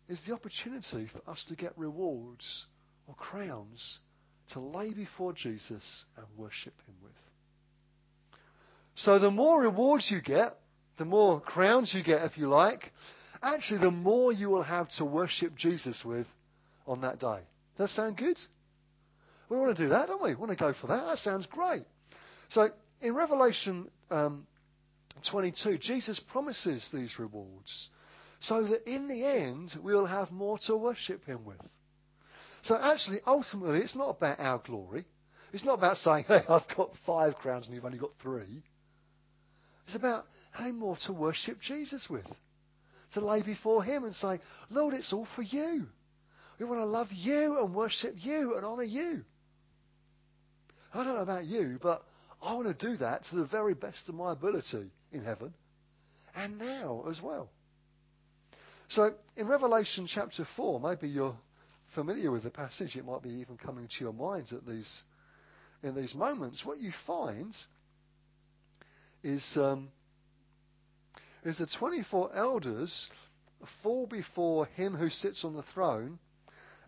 is 0.08 0.20
the 0.26 0.34
opportunity 0.34 1.08
for 1.12 1.30
us 1.30 1.44
to 1.48 1.56
get 1.56 1.72
rewards 1.76 2.66
or 3.08 3.14
crowns 3.14 3.98
to 4.52 4.60
lay 4.60 4.92
before 4.92 5.32
Jesus 5.32 6.04
and 6.16 6.26
worship 6.36 6.74
Him 6.86 6.94
with. 7.02 7.12
So 8.94 9.18
the 9.18 9.30
more 9.30 9.62
rewards 9.62 10.10
you 10.10 10.20
get, 10.20 10.56
the 10.98 11.04
more 11.04 11.40
crowns 11.40 11.92
you 11.94 12.02
get, 12.02 12.22
if 12.22 12.36
you 12.36 12.48
like, 12.48 12.92
actually 13.42 13.80
the 13.80 13.90
more 13.90 14.32
you 14.32 14.50
will 14.50 14.62
have 14.62 14.88
to 14.96 15.04
worship 15.04 15.56
Jesus 15.56 16.02
with 16.04 16.26
on 16.86 17.00
that 17.00 17.18
day. 17.18 17.40
Does 17.76 17.88
that 17.88 17.88
sound 17.90 18.16
good? 18.16 18.38
We 19.48 19.56
want 19.56 19.76
to 19.76 19.82
do 19.82 19.90
that, 19.90 20.08
don't 20.08 20.22
we? 20.22 20.30
We 20.30 20.36
want 20.36 20.50
to 20.52 20.56
go 20.56 20.72
for 20.78 20.86
that. 20.88 21.04
That 21.06 21.18
sounds 21.18 21.46
great. 21.46 21.84
So 22.50 22.70
in 23.00 23.14
Revelation 23.14 23.88
um, 24.10 24.46
22, 25.30 25.78
Jesus 25.78 26.20
promises 26.30 26.88
these 26.92 27.18
rewards 27.18 27.88
so 28.40 28.64
that 28.64 28.90
in 28.90 29.08
the 29.08 29.24
end 29.24 29.72
we'll 29.82 30.06
have 30.06 30.30
more 30.30 30.58
to 30.66 30.76
worship 30.76 31.24
Him 31.24 31.44
with. 31.44 31.60
So 32.62 32.76
actually, 32.76 33.20
ultimately, 33.26 33.80
it's 33.80 33.96
not 33.96 34.16
about 34.16 34.38
our 34.38 34.58
glory. 34.64 35.04
It's 35.52 35.64
not 35.64 35.78
about 35.78 35.96
saying, 35.98 36.24
hey, 36.28 36.40
I've 36.48 36.66
got 36.76 36.90
five 37.04 37.34
crowns 37.36 37.66
and 37.66 37.74
you've 37.74 37.84
only 37.84 37.98
got 37.98 38.12
three. 38.22 38.62
It's 39.92 39.98
about 39.98 40.24
having 40.52 40.78
more 40.78 40.96
to 41.04 41.12
worship 41.12 41.60
Jesus 41.60 42.06
with, 42.08 42.24
to 43.12 43.20
lay 43.20 43.42
before 43.42 43.84
Him 43.84 44.04
and 44.04 44.14
say, 44.14 44.40
Lord, 44.70 44.94
it's 44.94 45.12
all 45.12 45.28
for 45.36 45.42
you. 45.42 45.84
We 46.58 46.64
want 46.64 46.80
to 46.80 46.86
love 46.86 47.08
you 47.10 47.58
and 47.58 47.74
worship 47.74 48.14
you 48.16 48.56
and 48.56 48.64
honour 48.64 48.84
you. 48.84 49.22
I 50.94 51.04
don't 51.04 51.14
know 51.14 51.20
about 51.20 51.44
you, 51.44 51.78
but 51.82 52.02
I 52.42 52.54
want 52.54 52.68
to 52.68 52.86
do 52.86 52.96
that 52.96 53.24
to 53.26 53.36
the 53.36 53.44
very 53.44 53.74
best 53.74 54.08
of 54.08 54.14
my 54.14 54.32
ability 54.32 54.90
in 55.12 55.24
heaven 55.24 55.52
and 56.34 56.58
now 56.58 57.04
as 57.10 57.20
well. 57.20 57.50
So 58.88 59.12
in 59.36 59.46
Revelation 59.46 60.06
chapter 60.08 60.46
4, 60.56 60.80
maybe 60.80 61.08
you're 61.08 61.36
familiar 61.94 62.30
with 62.30 62.44
the 62.44 62.50
passage, 62.50 62.96
it 62.96 63.04
might 63.04 63.22
be 63.22 63.28
even 63.28 63.58
coming 63.58 63.88
to 63.88 64.04
your 64.04 64.14
mind 64.14 64.52
at 64.52 64.66
these, 64.66 65.02
in 65.82 65.94
these 65.94 66.14
moments. 66.14 66.64
What 66.64 66.80
you 66.80 66.92
find 67.06 67.54
is, 69.22 69.56
um, 69.56 69.88
is 71.44 71.58
the 71.58 71.66
24 71.78 72.34
elders 72.34 73.08
fall 73.82 74.06
before 74.06 74.66
him 74.66 74.94
who 74.94 75.08
sits 75.10 75.44
on 75.44 75.54
the 75.54 75.62
throne 75.74 76.18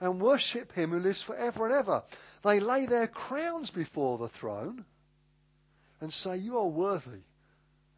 and 0.00 0.20
worship 0.20 0.72
him 0.72 0.90
who 0.90 0.98
lives 0.98 1.22
forever 1.22 1.66
and 1.66 1.74
ever. 1.74 2.02
They 2.42 2.60
lay 2.60 2.86
their 2.86 3.06
crowns 3.06 3.70
before 3.70 4.18
the 4.18 4.28
throne 4.40 4.84
and 6.00 6.12
say, 6.12 6.36
You 6.36 6.58
are 6.58 6.68
worthy, 6.68 7.22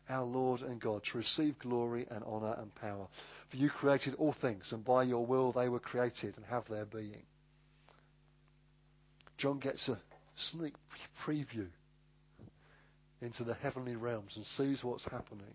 our 0.08 0.24
Lord 0.24 0.60
and 0.60 0.80
God, 0.80 1.02
to 1.10 1.18
receive 1.18 1.58
glory 1.58 2.06
and 2.10 2.22
honour 2.22 2.54
and 2.58 2.74
power. 2.74 3.08
For 3.50 3.56
you 3.56 3.70
created 3.70 4.14
all 4.16 4.34
things, 4.40 4.68
and 4.72 4.84
by 4.84 5.04
your 5.04 5.24
will 5.24 5.52
they 5.52 5.68
were 5.68 5.80
created 5.80 6.36
and 6.36 6.46
have 6.46 6.68
their 6.68 6.84
being. 6.84 7.24
John 9.38 9.58
gets 9.58 9.88
a 9.88 9.98
sneak 10.36 10.74
preview 11.24 11.68
into 13.20 13.44
the 13.44 13.54
heavenly 13.54 13.96
realms 13.96 14.36
and 14.36 14.44
sees 14.44 14.84
what's 14.84 15.04
happening. 15.04 15.54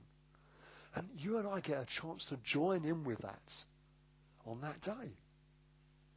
And 0.95 1.07
you 1.17 1.37
and 1.37 1.47
I 1.47 1.59
get 1.61 1.77
a 1.77 1.87
chance 2.01 2.25
to 2.29 2.37
join 2.43 2.83
in 2.85 3.03
with 3.03 3.19
that 3.19 3.39
on 4.45 4.61
that 4.61 4.81
day 4.81 5.11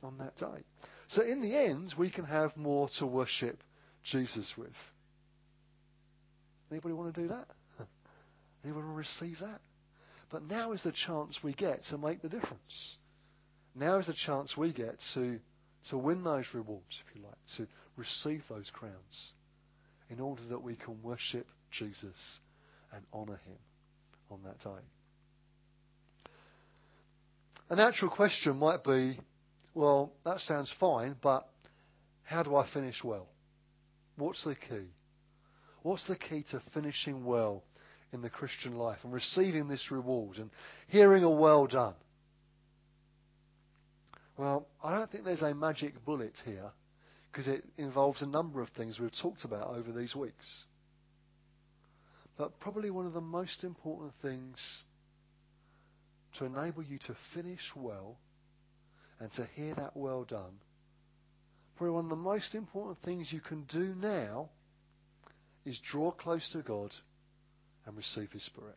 on 0.05 0.19
that 0.19 0.37
day. 0.37 0.63
So 1.09 1.23
in 1.23 1.41
the 1.41 1.57
end, 1.57 1.95
we 1.99 2.11
can 2.11 2.25
have 2.25 2.57
more 2.57 2.89
to 2.99 3.07
worship 3.07 3.63
Jesus 4.05 4.53
with. 4.57 4.69
Anybody 6.71 6.95
want 6.95 7.15
to 7.15 7.23
do 7.23 7.29
that? 7.29 7.47
Anyone 8.65 8.85
want 8.85 8.95
to 8.95 8.99
receive 8.99 9.39
that? 9.41 9.61
But 10.31 10.45
now 10.45 10.73
is 10.73 10.83
the 10.83 10.93
chance 10.93 11.39
we 11.43 11.55
get 11.55 11.81
to 11.91 11.99
make 11.99 12.23
the 12.23 12.29
difference. 12.29 12.97
Now 13.75 13.99
is 13.99 14.07
the 14.07 14.15
chance 14.15 14.57
we 14.57 14.73
get 14.73 14.97
to, 15.15 15.39
to 15.91 15.99
win 15.99 16.23
those 16.25 16.47
rewards, 16.55 17.01
if 17.07 17.17
you 17.17 17.23
like, 17.23 17.35
to 17.57 17.67
receive 17.97 18.43
those 18.49 18.71
crowns, 18.73 19.33
in 20.11 20.21
order 20.21 20.43
that 20.51 20.63
we 20.63 20.77
can 20.77 21.03
worship 21.03 21.47
Jesus 21.71 22.41
and 22.93 23.05
honour 23.13 23.41
him 23.47 23.59
on 24.31 24.41
that 24.45 24.61
day. 24.61 24.83
A 27.71 27.77
natural 27.77 28.11
question 28.11 28.57
might 28.59 28.85
be 28.85 29.19
well, 29.75 30.13
that 30.25 30.39
sounds 30.39 30.73
fine, 30.79 31.17
but 31.21 31.49
how 32.23 32.43
do 32.45 32.55
I 32.55 32.67
finish 32.73 33.03
well? 33.03 33.27
What's 34.17 34.45
the 34.45 34.55
key? 34.55 34.87
What's 35.83 36.07
the 36.07 36.17
key 36.17 36.45
to 36.53 36.63
finishing 36.73 37.25
well 37.25 37.65
in 38.13 38.23
the 38.23 38.31
Christian 38.31 38.77
life 38.77 38.99
and 39.03 39.13
receiving 39.13 39.69
this 39.69 39.91
reward 39.91 40.39
and 40.39 40.51
hearing 40.87 41.25
a 41.25 41.31
well 41.31 41.67
done? 41.67 41.95
Well, 44.37 44.69
I 44.83 44.97
don't 44.97 45.11
think 45.11 45.25
there's 45.25 45.43
a 45.43 45.55
magic 45.55 46.05
bullet 46.05 46.35
here 46.45 46.71
because 47.35 47.49
it 47.49 47.65
involves 47.79 48.23
a 48.23 48.27
number 48.27 48.63
of 48.63 48.69
things 48.71 49.01
we've 49.01 49.11
talked 49.21 49.45
about 49.45 49.67
over 49.75 49.91
these 49.91 50.15
weeks. 50.15 50.65
But 52.39 52.61
probably 52.61 52.91
one 52.91 53.07
of 53.07 53.13
the 53.13 53.21
most 53.21 53.65
important 53.65 54.13
things 54.23 54.85
to 56.39 56.45
enable 56.45 56.85
you 56.85 56.99
to 56.99 57.17
finish 57.35 57.73
well 57.75 58.19
and 59.19 59.33
to 59.33 59.49
hear 59.57 59.75
that 59.75 59.97
well 59.97 60.23
done, 60.23 60.61
probably 61.77 61.95
one 61.95 62.05
of 62.05 62.11
the 62.11 62.17
most 62.17 62.55
important 62.55 62.99
things 63.05 63.33
you 63.33 63.41
can 63.41 63.65
do 63.65 63.97
now 64.01 64.51
is 65.67 65.81
draw 65.91 66.13
close 66.13 66.49
to 66.53 66.63
God 66.63 66.93
and 67.85 67.97
receive 67.97 68.31
His 68.31 68.45
Spirit. 68.45 68.77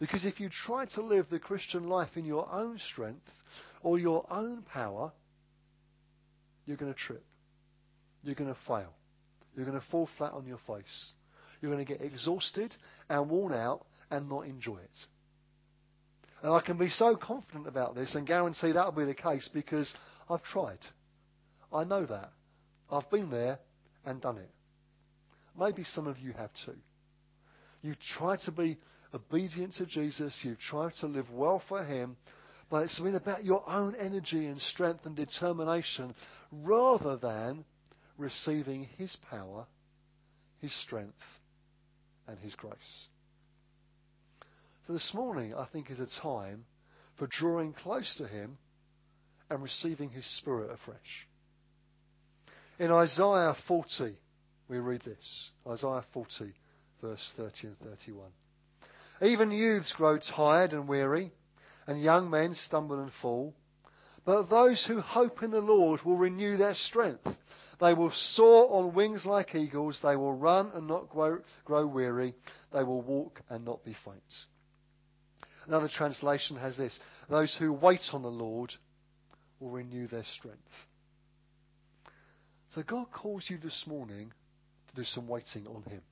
Because 0.00 0.24
if 0.24 0.40
you 0.40 0.48
try 0.48 0.86
to 0.94 1.02
live 1.02 1.26
the 1.30 1.38
Christian 1.38 1.86
life 1.86 2.16
in 2.16 2.24
your 2.24 2.50
own 2.50 2.78
strength 2.92 3.28
or 3.82 3.98
your 3.98 4.24
own 4.30 4.62
power, 4.62 5.12
you're 6.66 6.76
going 6.76 6.92
to 6.92 6.98
trip. 6.98 7.24
You're 8.22 8.34
going 8.34 8.52
to 8.52 8.60
fail. 8.66 8.92
You're 9.56 9.66
going 9.66 9.78
to 9.78 9.86
fall 9.90 10.08
flat 10.16 10.32
on 10.32 10.46
your 10.46 10.60
face. 10.66 11.12
You're 11.60 11.72
going 11.72 11.84
to 11.84 11.92
get 11.92 12.02
exhausted 12.02 12.74
and 13.08 13.28
worn 13.28 13.52
out 13.52 13.84
and 14.10 14.28
not 14.28 14.46
enjoy 14.46 14.78
it. 14.78 14.98
And 16.42 16.52
I 16.52 16.60
can 16.60 16.76
be 16.76 16.88
so 16.88 17.16
confident 17.16 17.68
about 17.68 17.94
this 17.94 18.14
and 18.14 18.26
guarantee 18.26 18.72
that'll 18.72 18.92
be 18.92 19.04
the 19.04 19.14
case 19.14 19.48
because 19.52 19.92
I've 20.28 20.42
tried. 20.42 20.78
I 21.72 21.84
know 21.84 22.04
that. 22.04 22.32
I've 22.90 23.08
been 23.10 23.30
there 23.30 23.58
and 24.04 24.20
done 24.20 24.38
it. 24.38 24.50
Maybe 25.58 25.84
some 25.84 26.06
of 26.06 26.18
you 26.18 26.32
have 26.32 26.50
too. 26.64 26.76
You've 27.82 28.00
tried 28.00 28.40
to 28.40 28.52
be 28.52 28.78
obedient 29.14 29.74
to 29.74 29.86
Jesus. 29.86 30.38
You've 30.42 30.58
tried 30.58 30.94
to 31.00 31.06
live 31.06 31.30
well 31.30 31.62
for 31.68 31.84
Him. 31.84 32.16
But 32.72 32.84
it's 32.84 32.98
been 32.98 33.16
about 33.16 33.44
your 33.44 33.68
own 33.68 33.94
energy 33.96 34.46
and 34.46 34.58
strength 34.58 35.04
and 35.04 35.14
determination 35.14 36.14
rather 36.50 37.18
than 37.18 37.66
receiving 38.16 38.88
His 38.96 39.14
power, 39.28 39.66
His 40.62 40.72
strength, 40.80 41.20
and 42.26 42.38
His 42.38 42.54
grace. 42.54 43.08
So 44.86 44.94
this 44.94 45.12
morning, 45.12 45.54
I 45.54 45.66
think, 45.70 45.90
is 45.90 46.00
a 46.00 46.06
time 46.22 46.64
for 47.18 47.26
drawing 47.26 47.74
close 47.74 48.14
to 48.16 48.26
Him 48.26 48.56
and 49.50 49.62
receiving 49.62 50.08
His 50.08 50.24
Spirit 50.38 50.70
afresh. 50.70 51.28
In 52.78 52.90
Isaiah 52.90 53.54
40, 53.68 54.16
we 54.70 54.78
read 54.78 55.02
this 55.02 55.50
Isaiah 55.68 56.06
40, 56.14 56.54
verse 57.02 57.32
30 57.36 57.66
and 57.66 57.78
31. 57.80 58.30
Even 59.20 59.50
youths 59.50 59.92
grow 59.92 60.16
tired 60.16 60.72
and 60.72 60.88
weary, 60.88 61.32
and 61.86 62.00
young 62.00 62.30
men 62.30 62.54
stumble 62.54 63.00
and 63.00 63.12
fall. 63.20 63.54
But 64.24 64.50
those 64.50 64.84
who 64.86 65.00
hope 65.00 65.42
in 65.42 65.50
the 65.50 65.60
Lord 65.60 66.02
will 66.02 66.16
renew 66.16 66.56
their 66.56 66.74
strength. 66.74 67.26
They 67.80 67.94
will 67.94 68.12
soar 68.12 68.72
on 68.72 68.94
wings 68.94 69.26
like 69.26 69.56
eagles. 69.56 69.98
They 70.02 70.14
will 70.14 70.34
run 70.34 70.70
and 70.74 70.86
not 70.86 71.10
grow, 71.10 71.38
grow 71.64 71.86
weary. 71.86 72.34
They 72.72 72.84
will 72.84 73.02
walk 73.02 73.40
and 73.48 73.64
not 73.64 73.84
be 73.84 73.96
faint. 74.04 74.22
Another 75.66 75.88
translation 75.88 76.56
has 76.56 76.76
this 76.76 76.98
Those 77.28 77.54
who 77.58 77.72
wait 77.72 78.02
on 78.12 78.22
the 78.22 78.28
Lord 78.28 78.72
will 79.58 79.70
renew 79.70 80.06
their 80.06 80.24
strength. 80.36 80.58
So 82.74 82.82
God 82.82 83.06
calls 83.12 83.44
you 83.48 83.58
this 83.58 83.84
morning 83.86 84.32
to 84.88 84.94
do 84.94 85.04
some 85.04 85.28
waiting 85.28 85.66
on 85.66 85.82
Him, 85.82 86.02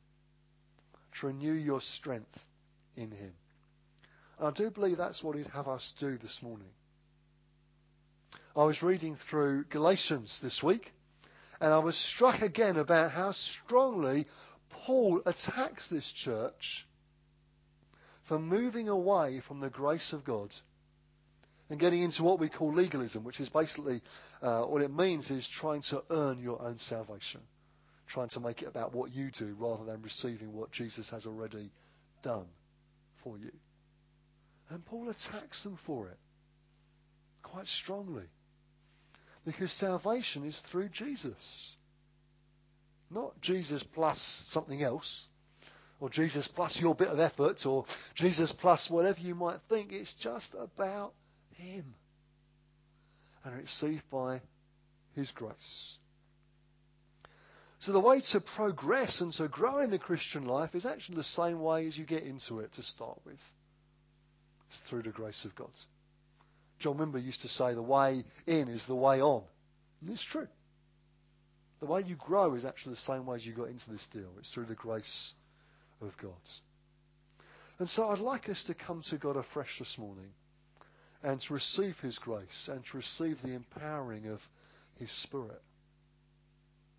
to 1.20 1.28
renew 1.28 1.52
your 1.52 1.80
strength 1.80 2.36
in 2.96 3.10
Him. 3.12 3.32
And 4.40 4.48
I 4.48 4.52
do 4.52 4.70
believe 4.70 4.96
that's 4.96 5.22
what 5.22 5.36
He'd 5.36 5.48
have 5.48 5.68
us 5.68 5.92
do 6.00 6.16
this 6.16 6.38
morning. 6.42 6.70
I 8.56 8.64
was 8.64 8.82
reading 8.82 9.18
through 9.28 9.64
Galatians 9.64 10.40
this 10.42 10.62
week, 10.62 10.92
and 11.60 11.74
I 11.74 11.78
was 11.78 11.94
struck 12.14 12.40
again 12.40 12.78
about 12.78 13.10
how 13.12 13.32
strongly 13.32 14.26
Paul 14.70 15.20
attacks 15.26 15.88
this 15.90 16.10
church 16.24 16.86
for 18.28 18.38
moving 18.38 18.88
away 18.88 19.42
from 19.46 19.60
the 19.60 19.68
grace 19.68 20.14
of 20.14 20.24
God 20.24 20.48
and 21.68 21.78
getting 21.78 22.02
into 22.02 22.22
what 22.22 22.40
we 22.40 22.48
call 22.48 22.72
legalism, 22.72 23.24
which 23.24 23.40
is 23.40 23.50
basically 23.50 24.00
uh, 24.40 24.62
what 24.62 24.80
it 24.80 24.90
means 24.90 25.30
is 25.30 25.46
trying 25.60 25.82
to 25.90 26.02
earn 26.08 26.40
your 26.40 26.62
own 26.62 26.78
salvation, 26.78 27.42
trying 28.08 28.30
to 28.30 28.40
make 28.40 28.62
it 28.62 28.68
about 28.68 28.94
what 28.94 29.12
you 29.12 29.30
do 29.38 29.54
rather 29.58 29.84
than 29.84 30.00
receiving 30.00 30.54
what 30.54 30.72
Jesus 30.72 31.10
has 31.10 31.26
already 31.26 31.70
done 32.22 32.46
for 33.22 33.36
you. 33.36 33.50
And 34.70 34.84
Paul 34.86 35.10
attacks 35.10 35.62
them 35.62 35.78
for 35.84 36.08
it 36.08 36.18
quite 37.42 37.66
strongly. 37.66 38.26
Because 39.44 39.72
salvation 39.72 40.46
is 40.46 40.60
through 40.70 40.90
Jesus. 40.90 41.74
Not 43.10 43.40
Jesus 43.40 43.82
plus 43.94 44.44
something 44.50 44.82
else 44.82 45.26
or 46.00 46.08
Jesus 46.08 46.48
plus 46.54 46.78
your 46.80 46.94
bit 46.94 47.08
of 47.08 47.20
effort, 47.20 47.64
or 47.66 47.84
Jesus 48.16 48.52
plus 48.58 48.88
whatever 48.88 49.20
you 49.20 49.34
might 49.34 49.58
think. 49.68 49.92
It's 49.92 50.14
just 50.14 50.54
about 50.58 51.12
Him. 51.52 51.94
And 53.44 53.54
received 53.54 54.02
by 54.10 54.40
His 55.14 55.30
grace. 55.32 55.96
So 57.80 57.92
the 57.92 58.00
way 58.00 58.22
to 58.32 58.40
progress 58.40 59.20
and 59.20 59.32
to 59.34 59.48
grow 59.48 59.78
in 59.78 59.90
the 59.90 59.98
Christian 59.98 60.46
life 60.46 60.74
is 60.74 60.84
actually 60.84 61.16
the 61.16 61.24
same 61.24 61.60
way 61.60 61.86
as 61.86 61.96
you 61.96 62.04
get 62.04 62.24
into 62.24 62.60
it 62.60 62.72
to 62.74 62.82
start 62.82 63.18
with. 63.24 63.38
It's 64.70 64.80
through 64.88 65.02
the 65.02 65.10
grace 65.10 65.44
of 65.44 65.54
God. 65.56 65.70
John 66.78 66.96
Wimber 66.96 67.22
used 67.22 67.42
to 67.42 67.48
say 67.48 67.74
the 67.74 67.82
way 67.82 68.24
in 68.46 68.68
is 68.68 68.84
the 68.86 68.94
way 68.94 69.20
on. 69.20 69.42
And 70.00 70.10
it's 70.10 70.24
true. 70.24 70.46
The 71.80 71.86
way 71.86 72.02
you 72.02 72.16
grow 72.16 72.54
is 72.54 72.64
actually 72.64 72.94
the 72.94 73.00
same 73.12 73.26
way 73.26 73.36
as 73.36 73.44
you 73.44 73.52
got 73.52 73.68
into 73.68 73.90
this 73.90 74.06
deal. 74.12 74.30
It's 74.38 74.50
through 74.52 74.66
the 74.66 74.74
grace 74.74 75.32
of 76.00 76.12
God. 76.22 76.32
And 77.78 77.88
so 77.88 78.08
I'd 78.08 78.18
like 78.18 78.48
us 78.48 78.62
to 78.66 78.74
come 78.74 79.02
to 79.10 79.16
God 79.16 79.36
afresh 79.36 79.78
this 79.78 79.96
morning 79.98 80.28
and 81.22 81.40
to 81.40 81.54
receive 81.54 81.96
His 82.02 82.18
grace 82.18 82.68
and 82.68 82.82
to 82.90 82.96
receive 82.96 83.38
the 83.42 83.54
empowering 83.54 84.26
of 84.28 84.38
His 84.98 85.10
Spirit. 85.22 85.62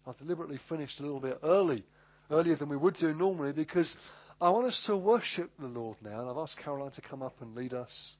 I've 0.05 0.17
deliberately 0.17 0.59
finished 0.67 0.99
a 0.99 1.03
little 1.03 1.19
bit 1.19 1.39
early, 1.43 1.83
earlier 2.31 2.55
than 2.55 2.69
we 2.69 2.77
would 2.77 2.95
do 2.95 3.13
normally, 3.13 3.53
because 3.53 3.95
I 4.41 4.49
want 4.49 4.65
us 4.65 4.83
to 4.87 4.97
worship 4.97 5.51
the 5.59 5.67
Lord 5.67 5.97
now. 6.01 6.21
And 6.21 6.29
I've 6.29 6.37
asked 6.37 6.57
Caroline 6.57 6.91
to 6.93 7.01
come 7.01 7.21
up 7.21 7.35
and 7.41 7.55
lead 7.55 7.73
us. 7.73 8.15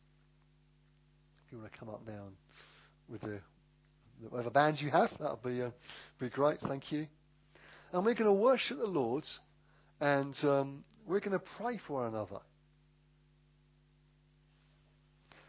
If 1.46 1.52
you 1.52 1.58
want 1.58 1.74
to 1.74 1.80
come 1.80 1.90
up 1.90 2.02
now 2.08 2.26
with 3.10 3.22
the 3.22 3.40
whatever 4.30 4.52
band 4.52 4.80
you 4.80 4.92
have, 4.92 5.10
that 5.20 5.32
would 5.32 5.52
be 5.52 5.64
uh, 5.64 5.72
be 6.20 6.30
great. 6.30 6.60
Thank 6.62 6.92
you. 6.92 7.08
And 7.92 8.06
we're 8.06 8.14
going 8.14 8.28
to 8.28 8.34
worship 8.34 8.78
the 8.78 8.86
Lord, 8.86 9.24
and 10.00 10.36
um, 10.44 10.84
we're 11.08 11.20
going 11.20 11.32
to 11.32 11.44
pray 11.58 11.80
for 11.88 11.94
one 11.94 12.14
another. 12.14 12.40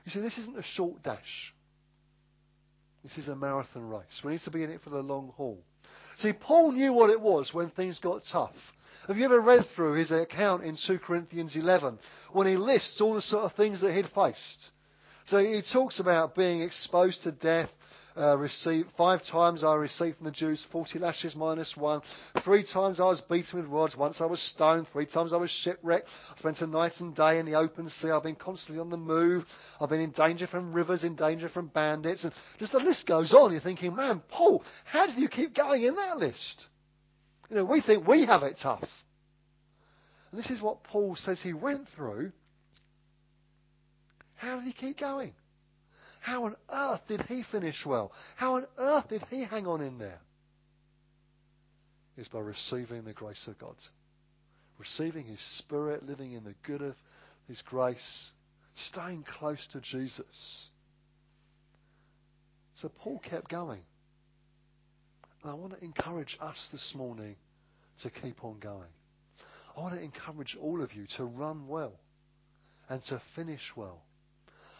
You 0.06 0.10
see, 0.10 0.20
this 0.20 0.38
isn't 0.38 0.58
a 0.58 0.62
short 0.62 1.02
dash. 1.02 1.52
This 3.04 3.18
is 3.18 3.28
a 3.28 3.36
marathon 3.36 3.88
race. 3.88 4.22
We 4.24 4.32
need 4.32 4.40
to 4.42 4.50
be 4.50 4.64
in 4.64 4.70
it 4.70 4.80
for 4.82 4.90
the 4.90 5.02
long 5.02 5.34
haul. 5.36 5.62
See, 6.18 6.32
Paul 6.32 6.72
knew 6.72 6.94
what 6.94 7.10
it 7.10 7.20
was 7.20 7.50
when 7.52 7.70
things 7.70 7.98
got 7.98 8.22
tough. 8.32 8.54
Have 9.08 9.16
you 9.16 9.24
ever 9.24 9.40
read 9.40 9.64
through 9.74 9.94
his 9.94 10.12
account 10.12 10.62
in 10.62 10.76
2 10.76 11.00
Corinthians 11.00 11.56
11 11.56 11.98
when 12.32 12.46
he 12.46 12.56
lists 12.56 13.00
all 13.00 13.14
the 13.14 13.22
sort 13.22 13.44
of 13.44 13.52
things 13.54 13.80
that 13.80 13.94
he'd 13.94 14.06
faced? 14.14 14.70
So 15.24 15.38
he 15.38 15.60
talks 15.72 15.98
about 15.98 16.36
being 16.36 16.62
exposed 16.62 17.24
to 17.24 17.32
death, 17.32 17.68
uh, 18.16 18.36
received 18.38 18.90
five 18.96 19.24
times 19.24 19.64
I 19.64 19.74
received 19.74 20.18
from 20.18 20.26
the 20.26 20.32
Jews 20.32 20.64
40 20.70 21.00
lashes 21.00 21.34
minus 21.34 21.76
one. 21.76 22.02
Three 22.44 22.64
times 22.64 23.00
I 23.00 23.06
was 23.06 23.20
beaten 23.22 23.60
with 23.60 23.68
rods. 23.70 23.96
Once 23.96 24.20
I 24.20 24.26
was 24.26 24.40
stoned. 24.40 24.86
Three 24.92 25.06
times 25.06 25.32
I 25.32 25.36
was 25.36 25.50
shipwrecked. 25.50 26.06
I 26.30 26.38
spent 26.38 26.60
a 26.60 26.66
night 26.68 27.00
and 27.00 27.14
day 27.14 27.40
in 27.40 27.46
the 27.46 27.54
open 27.54 27.88
sea. 27.88 28.10
I've 28.10 28.22
been 28.22 28.36
constantly 28.36 28.80
on 28.80 28.90
the 28.90 28.96
move. 28.96 29.44
I've 29.80 29.88
been 29.88 30.00
in 30.00 30.10
danger 30.10 30.46
from 30.46 30.72
rivers, 30.72 31.02
in 31.02 31.16
danger 31.16 31.48
from 31.48 31.68
bandits. 31.68 32.22
And 32.22 32.32
just 32.58 32.72
the 32.72 32.78
list 32.78 33.06
goes 33.06 33.32
on. 33.32 33.50
You're 33.50 33.60
thinking, 33.60 33.96
man, 33.96 34.22
Paul, 34.28 34.62
how 34.84 35.06
do 35.06 35.20
you 35.20 35.28
keep 35.28 35.54
going 35.54 35.82
in 35.82 35.96
that 35.96 36.18
list? 36.18 36.66
You 37.52 37.58
know, 37.58 37.64
we 37.66 37.82
think 37.82 38.08
we 38.08 38.24
have 38.24 38.44
it 38.44 38.58
tough. 38.62 38.88
And 40.30 40.40
this 40.40 40.48
is 40.48 40.62
what 40.62 40.84
Paul 40.84 41.16
says 41.16 41.38
he 41.42 41.52
went 41.52 41.86
through. 41.94 42.32
How 44.36 44.56
did 44.56 44.64
he 44.64 44.72
keep 44.72 44.98
going? 44.98 45.34
How 46.22 46.44
on 46.46 46.56
earth 46.72 47.02
did 47.08 47.20
he 47.28 47.44
finish 47.52 47.84
well? 47.84 48.10
How 48.36 48.54
on 48.56 48.66
earth 48.78 49.10
did 49.10 49.22
he 49.28 49.44
hang 49.44 49.66
on 49.66 49.82
in 49.82 49.98
there? 49.98 50.20
Is 52.16 52.26
by 52.28 52.38
receiving 52.38 53.04
the 53.04 53.12
grace 53.12 53.46
of 53.46 53.58
God. 53.58 53.76
Receiving 54.78 55.26
His 55.26 55.40
Spirit, 55.58 56.06
living 56.08 56.32
in 56.32 56.44
the 56.44 56.54
good 56.62 56.80
of 56.80 56.94
His 57.48 57.60
grace, 57.60 58.32
staying 58.88 59.26
close 59.38 59.66
to 59.72 59.80
Jesus. 59.82 60.68
So 62.76 62.88
Paul 62.88 63.18
kept 63.18 63.50
going. 63.50 63.82
And 65.42 65.50
I 65.50 65.54
want 65.54 65.78
to 65.78 65.84
encourage 65.84 66.36
us 66.40 66.68
this 66.72 66.92
morning 66.94 67.36
to 68.02 68.10
keep 68.10 68.44
on 68.44 68.58
going. 68.60 68.90
I 69.76 69.80
want 69.80 69.94
to 69.94 70.02
encourage 70.02 70.56
all 70.60 70.82
of 70.82 70.92
you 70.92 71.06
to 71.16 71.24
run 71.24 71.66
well 71.66 71.94
and 72.88 73.02
to 73.04 73.20
finish 73.34 73.72
well 73.76 74.02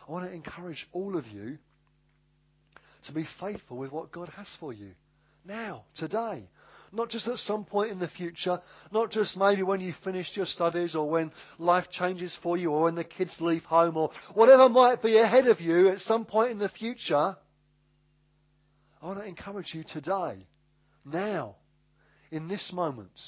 I 0.09 0.12
want 0.12 0.29
to 0.29 0.35
encourage 0.35 0.87
all 0.92 1.16
of 1.16 1.27
you 1.27 1.59
to 3.07 3.12
be 3.12 3.27
faithful 3.40 3.77
with 3.77 3.92
what 3.92 4.12
God 4.12 4.29
has 4.37 4.48
for 4.59 4.72
you 4.72 4.92
now, 5.44 5.85
today. 5.96 6.48
Not 6.92 7.09
just 7.09 7.27
at 7.27 7.38
some 7.38 7.64
point 7.64 7.90
in 7.90 7.98
the 7.98 8.09
future, 8.09 8.61
not 8.92 9.11
just 9.11 9.37
maybe 9.37 9.62
when 9.62 9.81
you've 9.81 9.96
finished 10.05 10.37
your 10.37 10.46
studies 10.46 10.94
or 10.94 11.09
when 11.09 11.33
life 11.59 11.87
changes 11.90 12.38
for 12.42 12.57
you 12.57 12.70
or 12.70 12.85
when 12.85 12.94
the 12.94 13.05
kids 13.05 13.35
leave 13.40 13.64
home 13.64 13.96
or 13.96 14.11
whatever 14.35 14.68
might 14.68 15.03
be 15.03 15.16
ahead 15.16 15.46
of 15.46 15.61
you 15.61 15.88
at 15.88 16.01
some 16.01 16.27
point 16.27 16.51
in 16.51 16.59
the 16.59 16.68
future. 16.68 17.37
I 19.01 19.07
want 19.07 19.18
to 19.20 19.25
encourage 19.25 19.72
you 19.75 19.85
today, 19.85 20.46
now, 21.05 21.57
in 22.31 22.49
this 22.49 22.73
moment, 22.73 23.19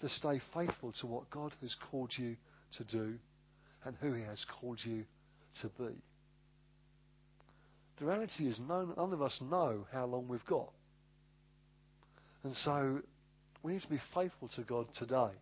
to 0.00 0.08
stay 0.08 0.40
faithful 0.52 0.92
to 1.00 1.06
what 1.06 1.30
God 1.30 1.54
has 1.60 1.74
called 1.90 2.12
you 2.16 2.36
to 2.76 2.84
do 2.84 3.14
and 3.84 3.96
who 4.00 4.12
He 4.12 4.22
has 4.22 4.44
called 4.60 4.80
you 4.84 5.04
to 5.60 5.68
be. 5.78 5.94
The 7.98 8.06
reality 8.06 8.48
is, 8.48 8.58
none, 8.58 8.94
none 8.96 9.12
of 9.12 9.22
us 9.22 9.38
know 9.40 9.86
how 9.92 10.06
long 10.06 10.26
we've 10.26 10.44
got. 10.46 10.72
And 12.42 12.54
so 12.56 13.00
we 13.62 13.74
need 13.74 13.82
to 13.82 13.88
be 13.88 14.00
faithful 14.12 14.48
to 14.56 14.62
God 14.62 14.86
today, 14.98 15.32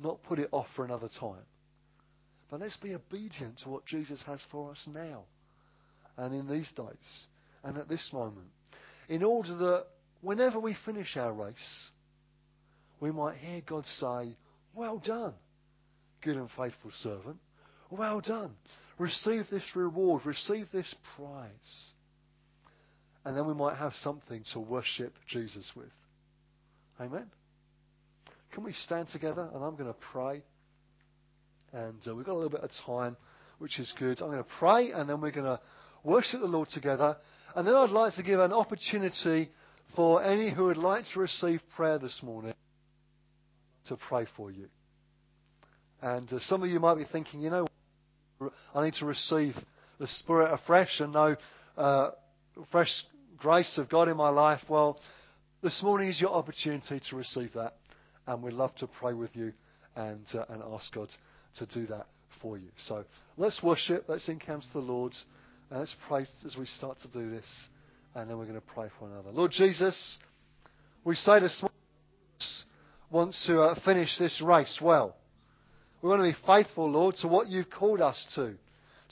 not 0.00 0.22
put 0.24 0.38
it 0.38 0.48
off 0.50 0.66
for 0.74 0.84
another 0.84 1.08
time. 1.20 1.44
But 2.50 2.60
let's 2.60 2.76
be 2.76 2.94
obedient 2.94 3.58
to 3.60 3.68
what 3.68 3.86
Jesus 3.86 4.22
has 4.26 4.44
for 4.50 4.70
us 4.70 4.88
now 4.92 5.24
and 6.16 6.34
in 6.34 6.48
these 6.48 6.72
days 6.72 7.26
and 7.62 7.76
at 7.76 7.88
this 7.88 8.10
moment, 8.12 8.48
in 9.08 9.22
order 9.22 9.54
that 9.56 9.86
whenever 10.20 10.58
we 10.58 10.76
finish 10.84 11.16
our 11.16 11.32
race, 11.32 11.90
we 13.00 13.10
might 13.10 13.36
hear 13.36 13.60
God 13.66 13.84
say, 13.86 14.36
Well 14.74 14.98
done, 14.98 15.34
good 16.22 16.36
and 16.36 16.48
faithful 16.56 16.90
servant. 16.92 17.36
Well 17.90 18.20
done. 18.20 18.52
Receive 18.98 19.44
this 19.50 19.64
reward, 19.74 20.24
receive 20.24 20.68
this 20.72 20.94
prize. 21.16 21.92
And 23.24 23.36
then 23.36 23.46
we 23.46 23.54
might 23.54 23.76
have 23.76 23.92
something 23.94 24.44
to 24.52 24.60
worship 24.60 25.12
Jesus 25.28 25.70
with. 25.74 25.90
Amen? 27.00 27.26
Can 28.52 28.64
we 28.64 28.72
stand 28.72 29.08
together? 29.08 29.50
And 29.52 29.62
I'm 29.62 29.76
going 29.76 29.92
to 29.92 29.98
pray. 30.12 30.42
And 31.72 31.98
uh, 32.08 32.14
we've 32.14 32.24
got 32.24 32.32
a 32.32 32.40
little 32.40 32.50
bit 32.50 32.60
of 32.60 32.70
time, 32.86 33.16
which 33.58 33.78
is 33.78 33.92
good. 33.98 34.20
I'm 34.22 34.30
going 34.30 34.42
to 34.42 34.50
pray, 34.58 34.92
and 34.92 35.10
then 35.10 35.20
we're 35.20 35.32
going 35.32 35.44
to 35.44 35.60
worship 36.04 36.40
the 36.40 36.46
Lord 36.46 36.68
together. 36.68 37.16
And 37.54 37.66
then 37.66 37.74
I'd 37.74 37.90
like 37.90 38.14
to 38.14 38.22
give 38.22 38.40
an 38.40 38.52
opportunity 38.52 39.50
for 39.94 40.22
any 40.22 40.50
who 40.50 40.64
would 40.64 40.76
like 40.76 41.04
to 41.14 41.20
receive 41.20 41.60
prayer 41.74 41.98
this 41.98 42.22
morning 42.22 42.54
to 43.88 43.96
pray 43.96 44.26
for 44.36 44.50
you. 44.50 44.68
And 46.02 46.30
uh, 46.32 46.40
some 46.40 46.62
of 46.62 46.68
you 46.68 46.80
might 46.80 46.96
be 46.96 47.04
thinking, 47.04 47.40
you 47.40 47.50
know, 47.50 47.66
I 48.74 48.84
need 48.84 48.94
to 48.94 49.06
receive 49.06 49.54
the 49.98 50.06
Spirit 50.06 50.52
afresh 50.52 51.00
and 51.00 51.12
know 51.12 51.36
uh, 51.76 52.10
fresh 52.70 53.04
grace 53.38 53.78
of 53.78 53.88
God 53.88 54.08
in 54.08 54.16
my 54.16 54.28
life. 54.28 54.60
Well, 54.68 55.00
this 55.62 55.82
morning 55.82 56.08
is 56.08 56.20
your 56.20 56.30
opportunity 56.30 57.00
to 57.08 57.16
receive 57.16 57.52
that, 57.54 57.74
and 58.26 58.42
we'd 58.42 58.54
love 58.54 58.74
to 58.76 58.86
pray 58.86 59.14
with 59.14 59.34
you 59.34 59.52
and 59.94 60.24
uh, 60.34 60.44
and 60.50 60.62
ask 60.74 60.92
God 60.94 61.08
to 61.58 61.66
do 61.66 61.86
that 61.86 62.06
for 62.42 62.58
you. 62.58 62.68
So 62.76 63.04
let's 63.36 63.62
worship. 63.62 64.04
Let's 64.06 64.28
encounter 64.28 64.66
the 64.72 64.80
Lord, 64.80 65.14
and 65.70 65.80
let's 65.80 65.96
pray 66.06 66.26
as 66.44 66.56
we 66.56 66.66
start 66.66 66.98
to 67.00 67.08
do 67.08 67.30
this, 67.30 67.68
and 68.16 68.30
then 68.30 68.38
we're 68.38 68.46
going 68.46 68.54
to 68.54 68.66
pray 68.74 68.88
for 68.98 69.06
another. 69.06 69.30
Lord 69.30 69.50
Jesus, 69.50 70.18
we 71.04 71.14
say 71.14 71.38
this 71.38 71.60
morning, 71.60 71.76
want 73.10 73.34
to 73.46 73.60
uh, 73.60 73.78
finish 73.84 74.18
this 74.18 74.40
race 74.40 74.78
well. 74.80 75.14
We 76.00 76.08
want 76.08 76.20
to 76.20 76.32
be 76.32 76.46
faithful, 76.46 76.90
Lord, 76.90 77.16
to 77.16 77.28
what 77.28 77.48
you've 77.48 77.70
called 77.70 78.00
us 78.00 78.26
to, 78.34 78.54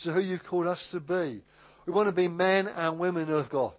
to 0.05 0.12
who 0.12 0.21
you've 0.21 0.45
called 0.45 0.67
us 0.67 0.88
to 0.93 1.01
be. 1.01 1.43
We 1.87 1.93
want 1.93 2.09
to 2.09 2.14
be 2.14 2.29
men 2.29 2.67
and 2.67 2.99
women 2.99 3.29
of 3.29 3.51
God. 3.51 3.75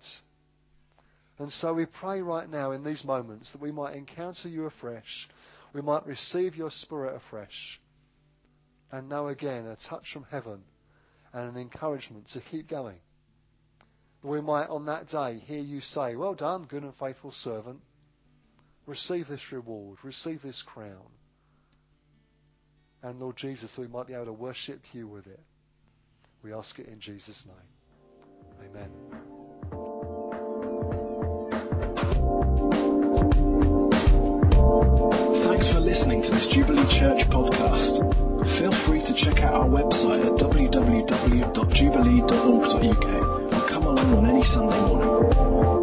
And 1.40 1.52
so 1.52 1.74
we 1.74 1.88
pray 1.88 2.22
right 2.22 2.48
now 2.48 2.72
in 2.72 2.84
these 2.84 3.04
moments 3.04 3.52
that 3.52 3.62
we 3.62 3.72
might 3.72 3.96
encounter 3.96 4.48
you 4.48 4.66
afresh, 4.66 5.28
we 5.74 5.82
might 5.82 6.06
receive 6.06 6.56
your 6.56 6.70
Spirit 6.70 7.16
afresh, 7.16 7.82
and 8.92 9.10
know 9.10 9.28
again 9.30 9.66
a 9.66 9.76
touch 9.90 10.06
from 10.14 10.28
heaven 10.30 10.62
and 11.34 11.50
an 11.50 11.60
encouragement 11.60 12.28
to 12.34 12.42
keep 12.52 12.70
going 12.70 13.00
we 14.26 14.42
might 14.42 14.68
on 14.68 14.88
that 14.88 15.08
day 15.10 15.40
hear 15.46 15.60
you 15.60 15.80
say, 15.82 16.16
Well 16.16 16.34
done, 16.36 16.66
good 16.66 16.84
and 16.84 16.96
faithful 16.96 17.32
servant. 17.32 17.80
Receive 18.86 19.28
this 19.28 19.42
reward, 19.52 19.98
receive 20.04 20.42
this 20.42 20.64
crown. 20.66 21.12
And 23.04 23.20
Lord 23.20 23.36
Jesus, 23.38 23.72
we 23.78 23.88
might 23.88 24.08
be 24.08 24.14
able 24.14 24.26
to 24.26 24.34
worship 24.34 24.80
you 24.94 25.08
with 25.08 25.28
it. 25.28 25.40
We 26.44 26.54
ask 26.54 26.80
it 26.80 26.88
in 26.88 27.00
Jesus' 27.00 27.46
name. 27.46 27.56
Amen. 28.70 28.90
Thanks 35.48 35.68
for 35.72 35.80
listening 35.80 36.24
to 36.24 36.32
this 36.32 36.48
Jubilee 36.52 37.00
Church 37.00 37.28
podcast. 37.30 38.02
Feel 38.60 38.74
free 38.88 39.02
to 39.02 39.14
check 39.16 39.44
out 39.44 39.54
our 39.54 39.68
website 39.68 40.26
at 40.26 40.34
www.jubilee.org.uk 40.40 43.35
on 44.14 44.26
any 44.26 44.44
Sunday 44.44 44.80
morning. 44.82 45.75